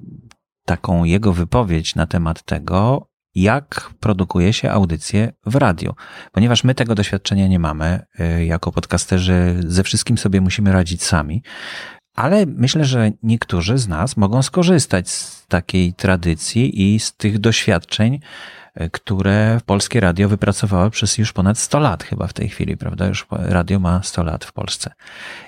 taką 0.65 1.03
jego 1.03 1.33
wypowiedź 1.33 1.95
na 1.95 2.07
temat 2.07 2.43
tego, 2.43 3.09
jak 3.36 3.89
produkuje 4.00 4.53
się 4.53 4.71
audycje 4.71 5.33
w 5.45 5.55
radiu. 5.55 5.93
Ponieważ 6.31 6.63
my 6.63 6.75
tego 6.75 6.95
doświadczenia 6.95 7.47
nie 7.47 7.59
mamy, 7.59 8.05
jako 8.45 8.71
podcasterzy 8.71 9.55
ze 9.65 9.83
wszystkim 9.83 10.17
sobie 10.17 10.41
musimy 10.41 10.71
radzić 10.71 11.03
sami, 11.03 11.43
ale 12.15 12.45
myślę, 12.45 12.86
że 12.86 13.12
niektórzy 13.24 13.77
z 13.77 13.88
nas 13.88 14.17
mogą 14.17 14.43
skorzystać 14.43 15.09
z 15.09 15.47
takiej 15.47 15.93
tradycji 15.93 16.93
i 16.93 17.00
z 17.00 17.15
tych 17.15 17.39
doświadczeń, 17.39 18.19
które 18.91 19.60
Polskie 19.65 20.00
Radio 20.00 20.29
wypracowało 20.29 20.89
przez 20.89 21.17
już 21.17 21.34
ponad 21.34 21.57
100 21.57 21.79
lat 21.79 22.03
chyba 22.03 22.27
w 22.27 22.34
tej 22.34 22.50
chwili, 22.50 22.77
prawda? 22.77 23.07
Już 23.07 23.25
radio 23.29 23.79
ma 23.79 24.03
100 24.03 24.24
lat 24.24 24.46
w 24.46 24.53
Polsce. 24.53 24.93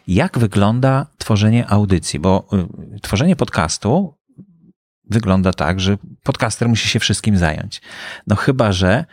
Jak 0.07 0.39
wygląda 0.39 1.05
tworzenie 1.17 1.67
audycji? 1.67 2.19
Bo 2.19 2.47
y, 2.95 2.99
tworzenie 2.99 3.35
podcastu 3.35 4.17
wygląda 5.09 5.53
tak, 5.53 5.79
że 5.79 5.97
podcaster 6.23 6.69
musi 6.69 6.89
się 6.89 6.99
wszystkim 6.99 7.37
zająć. 7.37 7.81
No 8.27 8.35
chyba, 8.35 8.71
że 8.71 9.05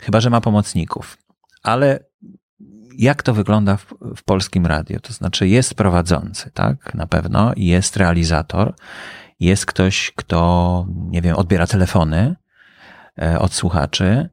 chyba, 0.00 0.20
że 0.20 0.30
ma 0.30 0.40
pomocników. 0.40 1.18
Ale 1.62 2.04
jak 2.98 3.22
to 3.22 3.34
wygląda 3.34 3.76
w, 3.76 3.94
w 4.16 4.22
polskim 4.22 4.66
radio? 4.66 5.00
To 5.00 5.12
znaczy 5.12 5.48
jest 5.48 5.74
prowadzący, 5.74 6.50
tak? 6.50 6.94
Na 6.94 7.06
pewno 7.06 7.52
jest 7.56 7.96
realizator, 7.96 8.74
jest 9.40 9.66
ktoś, 9.66 10.12
kto, 10.16 10.86
nie 10.88 11.22
wiem, 11.22 11.36
odbiera 11.36 11.66
telefony, 11.66 12.36
od 13.38 13.54
słuchaczy. 13.54 14.28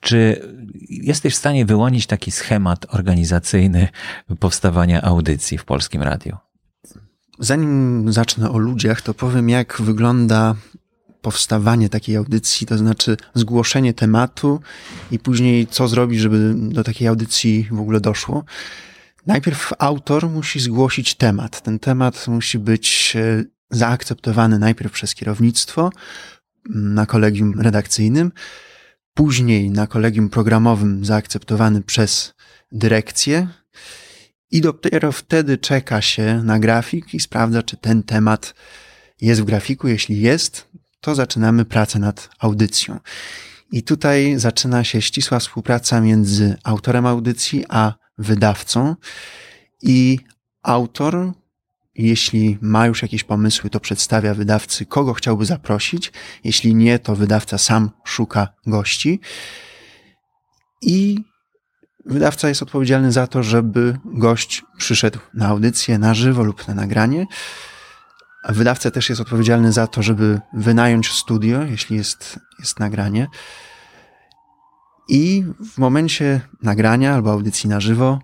Czy 0.00 0.42
jesteś 0.88 1.34
w 1.34 1.38
stanie 1.38 1.66
wyłonić 1.66 2.06
taki 2.06 2.30
schemat 2.30 2.86
organizacyjny 2.94 3.88
powstawania 4.38 5.02
audycji 5.02 5.58
w 5.58 5.64
polskim 5.64 6.02
radiu? 6.02 6.36
Zanim 7.38 8.12
zacznę 8.12 8.50
o 8.50 8.58
ludziach, 8.58 9.02
to 9.02 9.14
powiem, 9.14 9.48
jak 9.48 9.82
wygląda 9.82 10.54
powstawanie 11.22 11.88
takiej 11.88 12.16
audycji, 12.16 12.66
to 12.66 12.78
znaczy 12.78 13.16
zgłoszenie 13.34 13.94
tematu 13.94 14.60
i 15.10 15.18
później 15.18 15.66
co 15.66 15.88
zrobić, 15.88 16.20
żeby 16.20 16.54
do 16.56 16.84
takiej 16.84 17.08
audycji 17.08 17.68
w 17.70 17.80
ogóle 17.80 18.00
doszło. 18.00 18.44
Najpierw 19.26 19.72
autor 19.78 20.28
musi 20.28 20.60
zgłosić 20.60 21.14
temat. 21.14 21.62
Ten 21.62 21.78
temat 21.78 22.28
musi 22.28 22.58
być 22.58 23.16
e, 23.16 23.44
zaakceptowany 23.70 24.58
najpierw 24.58 24.92
przez 24.92 25.14
kierownictwo, 25.14 25.90
na 26.68 27.06
kolegium 27.06 27.60
redakcyjnym, 27.60 28.32
później 29.14 29.70
na 29.70 29.86
kolegium 29.86 30.28
programowym 30.28 31.04
zaakceptowany 31.04 31.82
przez 31.82 32.34
dyrekcję 32.72 33.48
i 34.50 34.60
dopiero 34.60 35.12
wtedy 35.12 35.58
czeka 35.58 36.02
się 36.02 36.42
na 36.44 36.58
grafik 36.58 37.14
i 37.14 37.20
sprawdza, 37.20 37.62
czy 37.62 37.76
ten 37.76 38.02
temat 38.02 38.54
jest 39.20 39.40
w 39.40 39.44
grafiku. 39.44 39.88
Jeśli 39.88 40.20
jest, 40.20 40.68
to 41.00 41.14
zaczynamy 41.14 41.64
pracę 41.64 41.98
nad 41.98 42.30
audycją. 42.38 42.98
I 43.72 43.82
tutaj 43.82 44.34
zaczyna 44.38 44.84
się 44.84 45.02
ścisła 45.02 45.38
współpraca 45.38 46.00
między 46.00 46.56
autorem 46.64 47.06
audycji 47.06 47.64
a 47.68 47.94
wydawcą. 48.18 48.96
I 49.82 50.18
autor 50.62 51.32
jeśli 51.94 52.58
ma 52.60 52.86
już 52.86 53.02
jakieś 53.02 53.24
pomysły, 53.24 53.70
to 53.70 53.80
przedstawia 53.80 54.34
wydawcy, 54.34 54.86
kogo 54.86 55.14
chciałby 55.14 55.46
zaprosić. 55.46 56.12
Jeśli 56.44 56.74
nie, 56.74 56.98
to 56.98 57.16
wydawca 57.16 57.58
sam 57.58 57.90
szuka 58.04 58.48
gości. 58.66 59.20
I 60.82 61.24
wydawca 62.06 62.48
jest 62.48 62.62
odpowiedzialny 62.62 63.12
za 63.12 63.26
to, 63.26 63.42
żeby 63.42 63.98
gość 64.04 64.64
przyszedł 64.78 65.18
na 65.34 65.46
audycję 65.46 65.98
na 65.98 66.14
żywo 66.14 66.42
lub 66.42 66.68
na 66.68 66.74
nagranie. 66.74 67.26
Wydawca 68.48 68.90
też 68.90 69.08
jest 69.08 69.20
odpowiedzialny 69.20 69.72
za 69.72 69.86
to, 69.86 70.02
żeby 70.02 70.40
wynająć 70.52 71.12
studio, 71.12 71.62
jeśli 71.62 71.96
jest, 71.96 72.38
jest 72.58 72.80
nagranie. 72.80 73.26
I 75.08 75.44
w 75.74 75.78
momencie 75.78 76.40
nagrania 76.62 77.14
albo 77.14 77.32
audycji 77.32 77.70
na 77.70 77.80
żywo, 77.80 78.18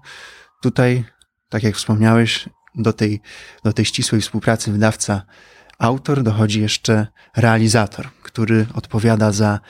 tutaj, 0.62 1.04
tak 1.48 1.62
jak 1.62 1.74
wspomniałeś, 1.74 2.48
do 2.76 2.92
tej, 2.92 3.20
do 3.64 3.72
tej 3.72 3.84
ścisłej 3.84 4.20
współpracy 4.20 4.72
wydawca-autor 4.72 6.22
dochodzi 6.22 6.60
jeszcze 6.60 7.06
realizator, 7.36 8.08
który 8.22 8.66
odpowiada 8.74 9.32
za 9.32 9.60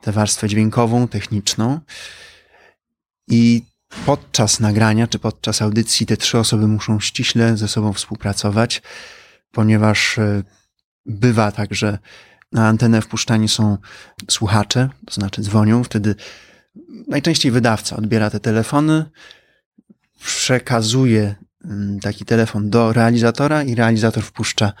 tę 0.00 0.12
warstwę 0.12 0.48
dźwiękową, 0.48 1.08
techniczną. 1.08 1.80
I 3.28 3.62
podczas 4.06 4.60
nagrania 4.60 5.06
czy 5.06 5.18
podczas 5.18 5.62
audycji 5.62 6.06
te 6.06 6.16
trzy 6.16 6.38
osoby 6.38 6.66
muszą 6.66 7.00
ściśle 7.00 7.56
ze 7.56 7.68
sobą 7.68 7.92
współpracować, 7.92 8.82
ponieważ 9.52 10.18
e, 10.18 10.42
bywa 11.06 11.52
tak, 11.52 11.74
że 11.74 11.98
na 12.52 12.68
antenę 12.68 13.02
wpuszczani 13.02 13.48
są 13.48 13.78
słuchacze, 14.30 14.88
to 15.06 15.14
znaczy 15.14 15.42
dzwonią, 15.42 15.84
wtedy 15.84 16.14
najczęściej 17.08 17.52
wydawca 17.52 17.96
odbiera 17.96 18.30
te 18.30 18.40
telefony, 18.40 19.04
przekazuje 20.20 21.34
taki 22.02 22.24
telefon 22.24 22.70
do 22.70 22.92
realizatora 22.92 23.62
i 23.62 23.74
realizator 23.74 24.24
wpuszcza 24.24 24.72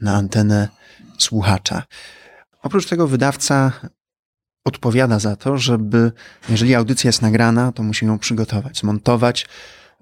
na 0.00 0.14
antenę 0.14 0.68
słuchacza. 1.18 1.82
Oprócz 2.62 2.86
tego 2.86 3.08
wydawca 3.08 3.72
odpowiada 4.64 5.18
za 5.18 5.36
to, 5.36 5.58
żeby, 5.58 6.12
jeżeli 6.48 6.74
audycja 6.74 7.08
jest 7.08 7.22
nagrana, 7.22 7.72
to 7.72 7.82
musi 7.82 8.06
ją 8.06 8.18
przygotować, 8.18 8.78
zmontować, 8.78 9.46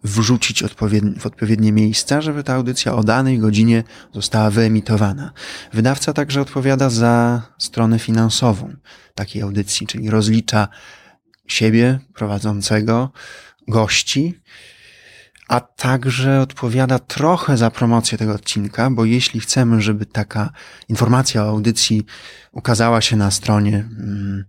wrzucić 0.04 0.62
odpowiednie, 0.62 1.20
w 1.20 1.26
odpowiednie 1.26 1.72
miejsca, 1.72 2.20
żeby 2.20 2.44
ta 2.44 2.54
audycja 2.54 2.94
o 2.94 3.04
danej 3.04 3.38
godzinie 3.38 3.84
została 4.14 4.50
wyemitowana. 4.50 5.32
Wydawca 5.72 6.12
także 6.12 6.40
odpowiada 6.40 6.90
za 6.90 7.42
stronę 7.58 7.98
finansową 7.98 8.74
takiej 9.14 9.42
audycji, 9.42 9.86
czyli 9.86 10.10
rozlicza 10.10 10.68
siebie, 11.46 11.98
prowadzącego, 12.14 13.12
gości, 13.68 14.40
a 15.48 15.60
także 15.60 16.40
odpowiada 16.40 16.98
trochę 16.98 17.56
za 17.56 17.70
promocję 17.70 18.18
tego 18.18 18.34
odcinka, 18.34 18.90
bo 18.90 19.04
jeśli 19.04 19.40
chcemy, 19.40 19.80
żeby 19.80 20.06
taka 20.06 20.50
informacja 20.88 21.44
o 21.44 21.48
audycji 21.48 22.06
ukazała 22.52 23.00
się 23.00 23.16
na 23.16 23.30
stronie 23.30 23.76
mm, 23.76 24.44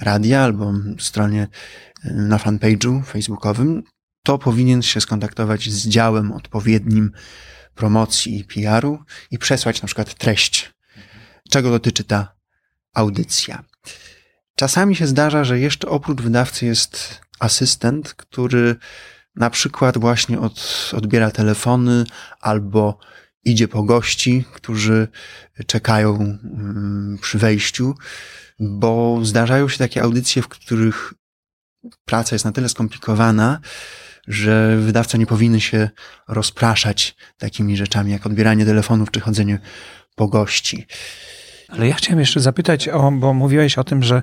radia 0.00 0.42
albo 0.42 0.72
stronie 0.98 1.48
y, 2.04 2.12
na 2.12 2.38
fanpage'u 2.38 3.04
facebookowym, 3.04 3.82
to 4.22 4.38
powinien 4.38 4.82
się 4.82 5.00
skontaktować 5.00 5.70
z 5.70 5.88
działem 5.88 6.32
odpowiednim 6.32 7.12
promocji 7.74 8.38
i 8.38 8.44
PR-u 8.44 8.98
i 9.30 9.38
przesłać 9.38 9.82
na 9.82 9.86
przykład 9.86 10.14
treść, 10.14 10.74
czego 11.50 11.70
dotyczy 11.70 12.04
ta 12.04 12.36
audycja. 12.94 13.64
Czasami 14.54 14.96
się 14.96 15.06
zdarza, 15.06 15.44
że 15.44 15.58
jeszcze 15.58 15.88
oprócz 15.88 16.20
wydawcy 16.20 16.66
jest 16.66 17.20
asystent, 17.38 18.14
który 18.14 18.76
na 19.36 19.50
przykład 19.50 19.98
właśnie 19.98 20.40
od, 20.40 20.90
odbiera 20.96 21.30
telefony 21.30 22.04
albo 22.40 22.98
idzie 23.44 23.68
po 23.68 23.82
gości, 23.82 24.44
którzy 24.52 25.08
czekają 25.66 26.14
mm, 26.14 27.18
przy 27.20 27.38
wejściu, 27.38 27.94
bo 28.60 29.18
zdarzają 29.22 29.68
się 29.68 29.78
takie 29.78 30.02
audycje, 30.02 30.42
w 30.42 30.48
których 30.48 31.14
praca 32.04 32.34
jest 32.34 32.44
na 32.44 32.52
tyle 32.52 32.68
skomplikowana, 32.68 33.60
że 34.28 34.76
wydawca 34.76 35.18
nie 35.18 35.26
powinny 35.26 35.60
się 35.60 35.90
rozpraszać 36.28 37.16
takimi 37.38 37.76
rzeczami 37.76 38.12
jak 38.12 38.26
odbieranie 38.26 38.66
telefonów 38.66 39.10
czy 39.10 39.20
chodzenie 39.20 39.58
po 40.14 40.28
gości. 40.28 40.86
Ale 41.68 41.88
ja 41.88 41.94
chciałem 41.94 42.20
jeszcze 42.20 42.40
zapytać, 42.40 42.88
o, 42.88 43.10
bo 43.12 43.34
mówiłeś 43.34 43.78
o 43.78 43.84
tym, 43.84 44.02
że 44.02 44.22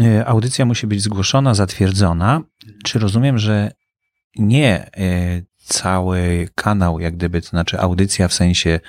y, 0.00 0.26
audycja 0.26 0.64
musi 0.64 0.86
być 0.86 1.02
zgłoszona, 1.02 1.54
zatwierdzona. 1.54 2.40
Czy 2.84 2.98
rozumiem, 2.98 3.38
że 3.38 3.72
nie 4.36 4.90
y, 4.98 5.46
cały 5.64 6.48
kanał, 6.54 7.00
jak 7.00 7.16
gdyby, 7.16 7.42
to 7.42 7.48
znaczy 7.48 7.80
audycja 7.80 8.28
w 8.28 8.34
sensie, 8.34 8.80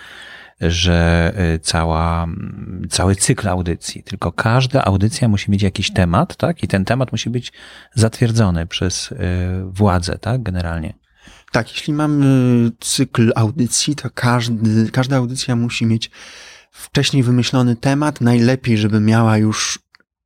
że 0.61 1.33
y, 1.55 1.59
cała, 1.59 2.27
cały 2.89 3.15
cykl 3.15 3.49
audycji, 3.49 4.03
tylko 4.03 4.31
każda 4.31 4.85
audycja 4.85 5.27
musi 5.27 5.51
mieć 5.51 5.61
jakiś 5.61 5.91
temat, 5.93 6.35
tak? 6.35 6.63
I 6.63 6.67
ten 6.67 6.85
temat 6.85 7.11
musi 7.11 7.29
być 7.29 7.53
zatwierdzony 7.95 8.67
przez 8.67 9.13
władzę, 9.65 10.17
tak? 10.17 10.43
Generalnie. 10.43 10.93
Tak, 11.51 11.71
jeśli 11.71 11.93
mamy 11.93 12.25
cykl 12.79 13.31
audycji, 13.35 13.95
to 13.95 14.09
każdy, 14.09 14.91
każda 14.91 15.17
audycja 15.17 15.55
musi 15.55 15.85
mieć 15.85 16.11
wcześniej 16.71 17.23
wymyślony 17.23 17.75
temat, 17.75 18.21
najlepiej, 18.21 18.77
żeby 18.77 18.99
miała 18.99 19.37
już 19.37 19.79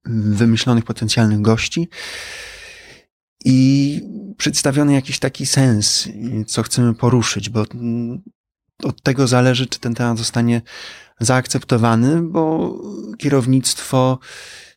wymyślonych 0.06 0.86
potencjalnych 0.86 1.42
gości 1.42 1.90
i 3.46 4.02
przedstawiony 4.38 4.94
jakiś 4.94 5.20
taki 5.20 5.46
sens, 5.46 6.10
co 6.48 6.64
chcemy 6.64 6.94
poruszyć, 6.94 7.50
bo 7.50 7.66
od 8.84 9.04
tego 9.04 9.28
zależy, 9.28 9.68
czy 9.68 9.80
ten 9.80 9.94
temat 9.94 10.18
zostanie 10.18 10.62
zaakceptowany, 11.20 12.22
bo 12.22 12.76
kierownictwo 13.18 14.20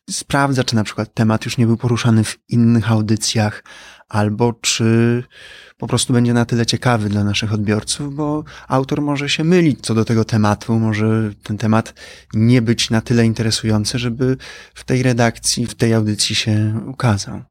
sprawdza, 0.09 0.63
czy 0.63 0.75
na 0.75 0.83
przykład 0.83 1.13
temat 1.13 1.45
już 1.45 1.57
nie 1.57 1.65
był 1.65 1.77
poruszany 1.77 2.23
w 2.23 2.39
innych 2.49 2.91
audycjach, 2.91 3.63
albo 4.09 4.53
czy 4.53 5.23
po 5.77 5.87
prostu 5.87 6.13
będzie 6.13 6.33
na 6.33 6.45
tyle 6.45 6.65
ciekawy 6.65 7.09
dla 7.09 7.23
naszych 7.23 7.53
odbiorców, 7.53 8.15
bo 8.15 8.43
autor 8.67 9.01
może 9.01 9.29
się 9.29 9.43
mylić 9.43 9.79
co 9.81 9.95
do 9.95 10.05
tego 10.05 10.25
tematu, 10.25 10.79
może 10.79 11.31
ten 11.43 11.57
temat 11.57 11.93
nie 12.33 12.61
być 12.61 12.89
na 12.89 13.01
tyle 13.01 13.25
interesujący, 13.25 13.99
żeby 13.99 14.37
w 14.73 14.83
tej 14.83 15.03
redakcji, 15.03 15.65
w 15.65 15.75
tej 15.75 15.93
audycji 15.93 16.35
się 16.35 16.79
ukazał. 16.87 17.41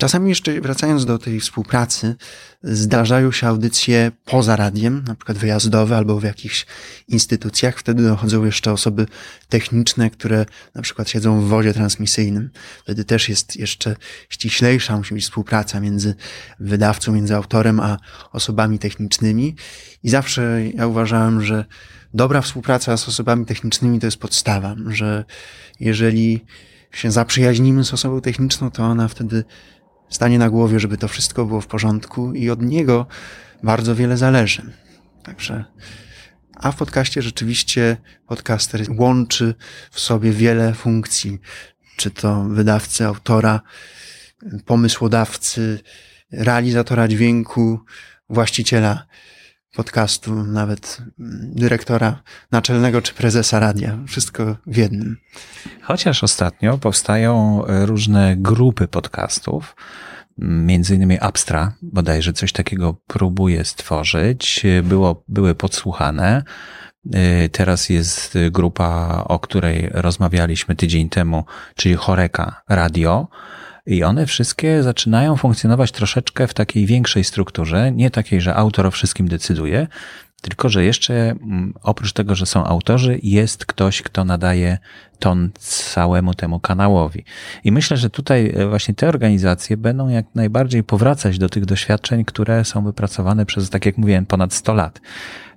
Czasami 0.00 0.28
jeszcze 0.28 0.60
wracając 0.60 1.04
do 1.04 1.18
tej 1.18 1.40
współpracy, 1.40 2.16
zdarzają 2.62 3.32
się 3.32 3.46
audycje 3.46 4.12
poza 4.24 4.56
radiem, 4.56 5.04
na 5.06 5.14
przykład 5.14 5.38
wyjazdowe 5.38 5.96
albo 5.96 6.20
w 6.20 6.22
jakichś 6.22 6.66
instytucjach. 7.08 7.78
Wtedy 7.78 8.02
dochodzą 8.02 8.44
jeszcze 8.44 8.72
osoby 8.72 9.06
techniczne, 9.48 10.10
które 10.10 10.46
na 10.74 10.82
przykład 10.82 11.10
siedzą 11.10 11.40
w 11.40 11.44
wozie 11.44 11.74
transmisyjnym. 11.74 12.50
Wtedy 12.82 13.04
też 13.04 13.28
jest 13.28 13.56
jeszcze 13.56 13.96
ściślejsza, 14.28 14.96
musi 14.96 15.14
być 15.14 15.24
współpraca 15.24 15.80
między 15.80 16.14
wydawcą, 16.60 17.12
między 17.12 17.36
autorem, 17.36 17.80
a 17.80 17.98
osobami 18.32 18.78
technicznymi. 18.78 19.56
I 20.02 20.10
zawsze 20.10 20.60
ja 20.74 20.86
uważałem, 20.86 21.42
że 21.42 21.64
dobra 22.14 22.40
współpraca 22.40 22.96
z 22.96 23.08
osobami 23.08 23.46
technicznymi 23.46 24.00
to 24.00 24.06
jest 24.06 24.18
podstawa, 24.18 24.76
że 24.86 25.24
jeżeli 25.80 26.44
się 26.92 27.10
zaprzyjaźnimy 27.10 27.84
z 27.84 27.94
osobą 27.94 28.20
techniczną, 28.20 28.70
to 28.70 28.82
ona 28.82 29.08
wtedy 29.08 29.44
stanie 30.10 30.38
na 30.38 30.50
głowie, 30.50 30.80
żeby 30.80 30.98
to 30.98 31.08
wszystko 31.08 31.44
było 31.44 31.60
w 31.60 31.66
porządku 31.66 32.32
i 32.32 32.50
od 32.50 32.62
niego 32.62 33.06
bardzo 33.62 33.94
wiele 33.94 34.16
zależy. 34.16 34.72
Także, 35.22 35.64
a 36.54 36.72
w 36.72 36.76
podcaście 36.76 37.22
rzeczywiście 37.22 37.96
podcaster 38.26 38.86
łączy 38.98 39.54
w 39.90 40.00
sobie 40.00 40.32
wiele 40.32 40.74
funkcji, 40.74 41.38
czy 41.96 42.10
to 42.10 42.44
wydawcy, 42.44 43.06
autora, 43.06 43.60
pomysłodawcy, 44.66 45.80
realizatora 46.32 47.08
dźwięku, 47.08 47.80
właściciela 48.28 49.06
podcastu, 49.78 50.34
nawet 50.34 51.02
dyrektora 51.42 52.22
naczelnego 52.52 53.02
czy 53.02 53.14
prezesa 53.14 53.60
radia. 53.60 53.98
Wszystko 54.06 54.56
w 54.66 54.76
jednym. 54.76 55.16
Chociaż 55.82 56.24
ostatnio 56.24 56.78
powstają 56.78 57.62
różne 57.66 58.36
grupy 58.36 58.88
podcastów, 58.88 59.76
między 60.38 60.94
innymi 60.94 61.18
Abstra, 61.20 61.72
bodajże 61.82 62.32
coś 62.32 62.52
takiego 62.52 62.96
próbuje 63.06 63.64
stworzyć. 63.64 64.66
Było, 64.82 65.24
były 65.28 65.54
podsłuchane. 65.54 66.42
Teraz 67.52 67.88
jest 67.88 68.38
grupa, 68.50 69.22
o 69.28 69.38
której 69.38 69.88
rozmawialiśmy 69.92 70.76
tydzień 70.76 71.08
temu, 71.08 71.44
czyli 71.74 71.94
Choreka 71.94 72.62
Radio. 72.68 73.28
I 73.88 74.04
one 74.04 74.26
wszystkie 74.26 74.82
zaczynają 74.82 75.36
funkcjonować 75.36 75.92
troszeczkę 75.92 76.46
w 76.46 76.54
takiej 76.54 76.86
większej 76.86 77.24
strukturze, 77.24 77.92
nie 77.92 78.10
takiej, 78.10 78.40
że 78.40 78.54
autor 78.54 78.86
o 78.86 78.90
wszystkim 78.90 79.28
decyduje, 79.28 79.86
tylko 80.42 80.68
że 80.68 80.84
jeszcze 80.84 81.14
mm, 81.14 81.74
oprócz 81.82 82.12
tego, 82.12 82.34
że 82.34 82.46
są 82.46 82.64
autorzy, 82.64 83.18
jest 83.22 83.66
ktoś, 83.66 84.02
kto 84.02 84.24
nadaje 84.24 84.78
ton 85.18 85.50
całemu 85.58 86.34
temu 86.34 86.60
kanałowi. 86.60 87.24
I 87.64 87.72
myślę, 87.72 87.96
że 87.96 88.10
tutaj 88.10 88.52
e, 88.56 88.66
właśnie 88.66 88.94
te 88.94 89.08
organizacje 89.08 89.76
będą 89.76 90.08
jak 90.08 90.26
najbardziej 90.34 90.84
powracać 90.84 91.38
do 91.38 91.48
tych 91.48 91.64
doświadczeń, 91.64 92.24
które 92.24 92.64
są 92.64 92.84
wypracowane 92.84 93.46
przez, 93.46 93.70
tak 93.70 93.86
jak 93.86 93.98
mówiłem, 93.98 94.26
ponad 94.26 94.54
100 94.54 94.74
lat 94.74 95.00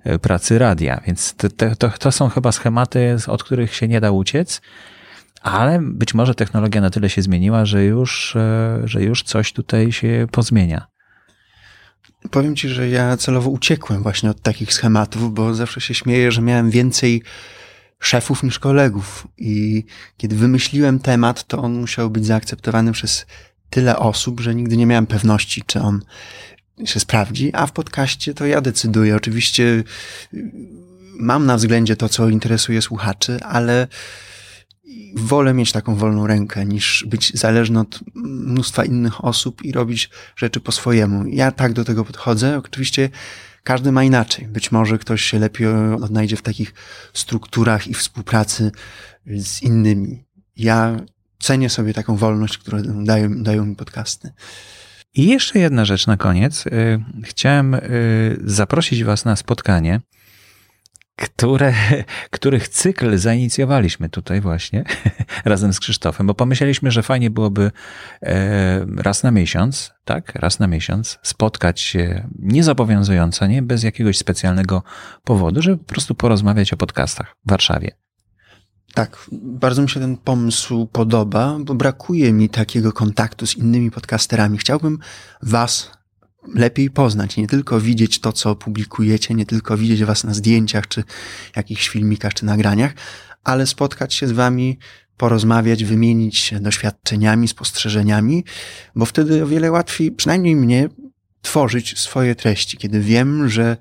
e, 0.04 0.18
pracy 0.18 0.58
radia. 0.58 1.00
Więc 1.06 1.34
to, 1.34 1.48
to, 1.78 1.88
to 1.88 2.12
są 2.12 2.28
chyba 2.28 2.52
schematy, 2.52 3.16
od 3.26 3.44
których 3.44 3.74
się 3.74 3.88
nie 3.88 4.00
da 4.00 4.10
uciec 4.10 4.60
ale 5.42 5.80
być 5.82 6.14
może 6.14 6.34
technologia 6.34 6.80
na 6.80 6.90
tyle 6.90 7.10
się 7.10 7.22
zmieniła, 7.22 7.64
że 7.64 7.84
już, 7.84 8.36
e, 8.36 8.80
że 8.84 9.02
już 9.02 9.22
coś 9.22 9.52
tutaj 9.52 9.92
się 9.92 10.26
pozmienia. 10.30 10.86
Powiem 12.30 12.56
ci, 12.56 12.68
że 12.68 12.88
ja 12.88 13.16
celowo 13.16 13.50
uciekłem 13.50 14.02
właśnie 14.02 14.30
od 14.30 14.40
takich 14.40 14.74
schematów, 14.74 15.34
bo 15.34 15.54
zawsze 15.54 15.80
się 15.80 15.94
śmieję, 15.94 16.32
że 16.32 16.42
miałem 16.42 16.70
więcej 16.70 17.22
szefów 17.98 18.42
niż 18.42 18.58
kolegów. 18.58 19.28
I 19.38 19.84
kiedy 20.16 20.36
wymyśliłem 20.36 20.98
temat, 20.98 21.46
to 21.46 21.58
on 21.58 21.80
musiał 21.80 22.10
być 22.10 22.26
zaakceptowany 22.26 22.92
przez 22.92 23.26
tyle 23.70 23.96
osób, 23.96 24.40
że 24.40 24.54
nigdy 24.54 24.76
nie 24.76 24.86
miałem 24.86 25.06
pewności, 25.06 25.62
czy 25.66 25.80
on 25.80 26.00
się 26.84 27.00
sprawdzi. 27.00 27.50
A 27.54 27.66
w 27.66 27.72
podcaście 27.72 28.34
to 28.34 28.46
ja 28.46 28.60
decyduję. 28.60 29.16
Oczywiście 29.16 29.84
mam 31.18 31.46
na 31.46 31.56
względzie 31.56 31.96
to, 31.96 32.08
co 32.08 32.28
interesuje 32.28 32.82
słuchaczy, 32.82 33.38
ale 33.42 33.88
wolę 35.16 35.54
mieć 35.54 35.72
taką 35.72 35.94
wolną 35.94 36.26
rękę, 36.26 36.66
niż 36.66 37.04
być 37.08 37.32
zależny 37.34 37.80
od 37.80 38.00
mnóstwa 38.14 38.84
innych 38.84 39.24
osób 39.24 39.64
i 39.64 39.72
robić 39.72 40.10
rzeczy 40.36 40.60
po 40.60 40.72
swojemu. 40.72 41.26
Ja 41.26 41.52
tak 41.52 41.72
do 41.72 41.84
tego 41.84 42.04
podchodzę. 42.04 42.58
Oczywiście 42.58 43.08
każdy 43.62 43.92
ma 43.92 44.04
inaczej. 44.04 44.48
Być 44.48 44.72
może 44.72 44.98
ktoś 44.98 45.22
się 45.22 45.38
lepiej 45.38 45.68
odnajdzie 46.02 46.36
w 46.36 46.42
takich 46.42 46.74
strukturach 47.12 47.86
i 47.86 47.94
współpracy 47.94 48.70
z 49.26 49.62
innymi. 49.62 50.24
Ja 50.56 50.96
cenię 51.38 51.70
sobie 51.70 51.94
taką 51.94 52.16
wolność, 52.16 52.58
którą 52.58 53.04
dają, 53.04 53.42
dają 53.42 53.66
mi 53.66 53.76
podcasty. 53.76 54.32
I 55.14 55.26
jeszcze 55.26 55.58
jedna 55.58 55.84
rzecz 55.84 56.06
na 56.06 56.16
koniec. 56.16 56.66
Y, 56.66 56.70
chciałem 57.24 57.74
y, 57.74 57.80
zaprosić 58.44 59.04
Was 59.04 59.24
na 59.24 59.36
spotkanie 59.36 60.00
które, 61.16 61.74
których 62.30 62.68
cykl 62.68 63.18
zainicjowaliśmy 63.18 64.08
tutaj 64.08 64.40
właśnie 64.40 64.84
razem 65.44 65.72
z 65.72 65.80
Krzysztofem, 65.80 66.26
bo 66.26 66.34
pomyśleliśmy, 66.34 66.90
że 66.90 67.02
fajnie 67.02 67.30
byłoby 67.30 67.70
e, 68.22 68.86
raz 68.96 69.22
na 69.22 69.30
miesiąc, 69.30 69.92
tak, 70.04 70.34
raz 70.34 70.58
na 70.58 70.66
miesiąc 70.66 71.18
spotkać 71.22 71.80
się 71.80 72.28
niezobowiązująco, 72.38 73.46
nie 73.46 73.62
bez 73.62 73.82
jakiegoś 73.82 74.18
specjalnego 74.18 74.82
powodu, 75.24 75.62
żeby 75.62 75.78
po 75.78 75.84
prostu 75.84 76.14
porozmawiać 76.14 76.72
o 76.72 76.76
podcastach 76.76 77.36
w 77.46 77.50
Warszawie. 77.50 77.90
Tak, 78.94 79.26
bardzo 79.32 79.82
mi 79.82 79.90
się 79.90 80.00
ten 80.00 80.16
pomysł 80.16 80.86
podoba, 80.86 81.56
bo 81.60 81.74
brakuje 81.74 82.32
mi 82.32 82.48
takiego 82.48 82.92
kontaktu 82.92 83.46
z 83.46 83.56
innymi 83.56 83.90
podcasterami. 83.90 84.58
Chciałbym 84.58 84.98
Was 85.42 85.90
lepiej 86.54 86.90
poznać, 86.90 87.36
nie 87.36 87.46
tylko 87.46 87.80
widzieć 87.80 88.20
to, 88.20 88.32
co 88.32 88.56
publikujecie, 88.56 89.34
nie 89.34 89.46
tylko 89.46 89.76
widzieć 89.76 90.04
was 90.04 90.24
na 90.24 90.34
zdjęciach, 90.34 90.88
czy 90.88 91.04
jakichś 91.56 91.88
filmikach, 91.88 92.34
czy 92.34 92.44
nagraniach, 92.44 92.94
ale 93.44 93.66
spotkać 93.66 94.14
się 94.14 94.26
z 94.28 94.32
wami, 94.32 94.78
porozmawiać, 95.16 95.84
wymienić 95.84 96.38
się 96.38 96.60
doświadczeniami, 96.60 97.48
spostrzeżeniami, 97.48 98.44
bo 98.94 99.06
wtedy 99.06 99.42
o 99.42 99.46
wiele 99.46 99.70
łatwiej, 99.70 100.12
przynajmniej 100.12 100.56
mnie, 100.56 100.88
tworzyć 101.42 101.98
swoje 101.98 102.34
treści, 102.34 102.76
kiedy 102.76 103.00
wiem, 103.00 103.48
że 103.48 103.76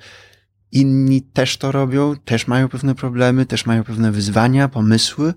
inni 0.71 1.21
też 1.21 1.57
to 1.57 1.71
robią, 1.71 2.15
też 2.25 2.47
mają 2.47 2.69
pewne 2.69 2.95
problemy, 2.95 3.45
też 3.45 3.65
mają 3.65 3.83
pewne 3.83 4.11
wyzwania, 4.11 4.67
pomysły 4.67 5.33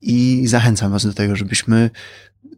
i 0.00 0.44
zachęcam 0.46 0.92
Was 0.92 1.06
do 1.06 1.14
tego, 1.14 1.36
żebyśmy 1.36 1.90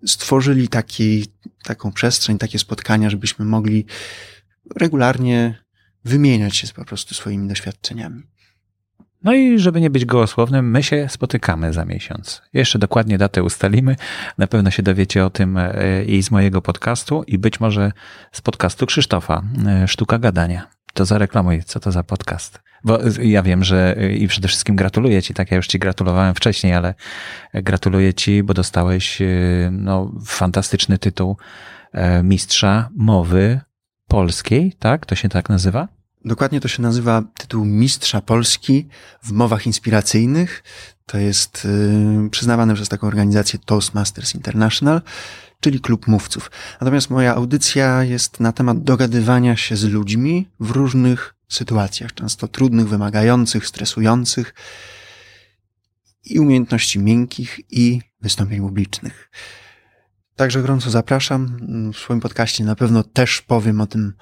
stworzyli 0.06 0.68
taki, 0.68 1.26
taką 1.64 1.92
przestrzeń, 1.92 2.38
takie 2.38 2.58
spotkania, 2.58 3.10
żebyśmy 3.10 3.44
mogli 3.44 3.86
regularnie 4.76 5.54
wymieniać 6.04 6.56
się 6.56 6.68
po 6.74 6.84
prostu 6.84 7.14
swoimi 7.14 7.48
doświadczeniami. 7.48 8.22
No 9.22 9.34
i 9.34 9.58
żeby 9.58 9.80
nie 9.80 9.90
być 9.90 10.04
gołosłownym, 10.04 10.70
my 10.70 10.82
się 10.82 11.06
spotykamy 11.10 11.72
za 11.72 11.84
miesiąc. 11.84 12.42
Jeszcze 12.52 12.78
dokładnie 12.78 13.18
datę 13.18 13.42
ustalimy. 13.42 13.96
Na 14.38 14.46
pewno 14.46 14.70
się 14.70 14.82
dowiecie 14.82 15.24
o 15.24 15.30
tym 15.30 15.56
e, 15.58 16.04
i 16.04 16.22
z 16.22 16.30
mojego 16.30 16.62
podcastu, 16.62 17.22
i 17.26 17.38
być 17.38 17.60
może 17.60 17.92
z 18.32 18.40
podcastu 18.40 18.86
Krzysztofa, 18.86 19.42
e, 19.66 19.88
Sztuka 19.88 20.18
Gadania. 20.18 20.66
To 20.94 21.04
zareklamuj, 21.04 21.62
co 21.62 21.80
to 21.80 21.92
za 21.92 22.02
podcast. 22.02 22.65
Bo 22.84 22.98
ja 23.22 23.42
wiem, 23.42 23.64
że 23.64 23.96
e, 23.98 24.12
i 24.12 24.28
przede 24.28 24.48
wszystkim 24.48 24.76
gratuluję 24.76 25.22
Ci, 25.22 25.34
tak 25.34 25.50
ja 25.50 25.56
już 25.56 25.66
Ci 25.66 25.78
gratulowałem 25.78 26.34
wcześniej, 26.34 26.74
ale 26.74 26.94
gratuluję 27.54 28.14
Ci, 28.14 28.42
bo 28.42 28.54
dostałeś 28.54 29.18
no, 29.70 30.12
fantastyczny 30.26 30.98
tytuł 30.98 31.36
mistrza 32.22 32.88
mowy 32.96 33.60
polskiej, 34.08 34.72
tak? 34.78 35.06
To 35.06 35.14
się 35.14 35.28
tak 35.28 35.48
nazywa? 35.48 35.88
Dokładnie 36.26 36.60
to 36.60 36.68
się 36.68 36.82
nazywa 36.82 37.22
tytuł 37.38 37.64
Mistrza 37.64 38.20
Polski 38.20 38.88
w 39.22 39.32
mowach 39.32 39.66
inspiracyjnych. 39.66 40.62
To 41.06 41.18
jest 41.18 41.68
yy, 42.22 42.30
przyznawane 42.30 42.74
przez 42.74 42.88
taką 42.88 43.06
organizację 43.06 43.58
Toastmasters 43.64 44.34
International, 44.34 45.02
czyli 45.60 45.80
klub 45.80 46.06
mówców. 46.06 46.50
Natomiast 46.80 47.10
moja 47.10 47.34
audycja 47.34 48.04
jest 48.04 48.40
na 48.40 48.52
temat 48.52 48.82
dogadywania 48.82 49.56
się 49.56 49.76
z 49.76 49.84
ludźmi 49.84 50.48
w 50.60 50.70
różnych 50.70 51.35
sytuacjach, 51.48 52.14
często 52.14 52.48
trudnych, 52.48 52.88
wymagających, 52.88 53.66
stresujących 53.66 54.54
i 56.24 56.38
umiejętności 56.38 56.98
miękkich 56.98 57.60
i 57.70 58.00
wystąpień 58.20 58.60
publicznych. 58.60 59.30
Także 60.36 60.60
gorąco 60.60 60.90
zapraszam. 60.90 61.58
W 61.92 61.96
swoim 61.98 62.20
podcaście 62.20 62.64
na 62.64 62.76
pewno 62.76 63.02
też 63.02 63.42
powiem 63.42 63.80
o 63.80 63.86
tym 63.86 64.12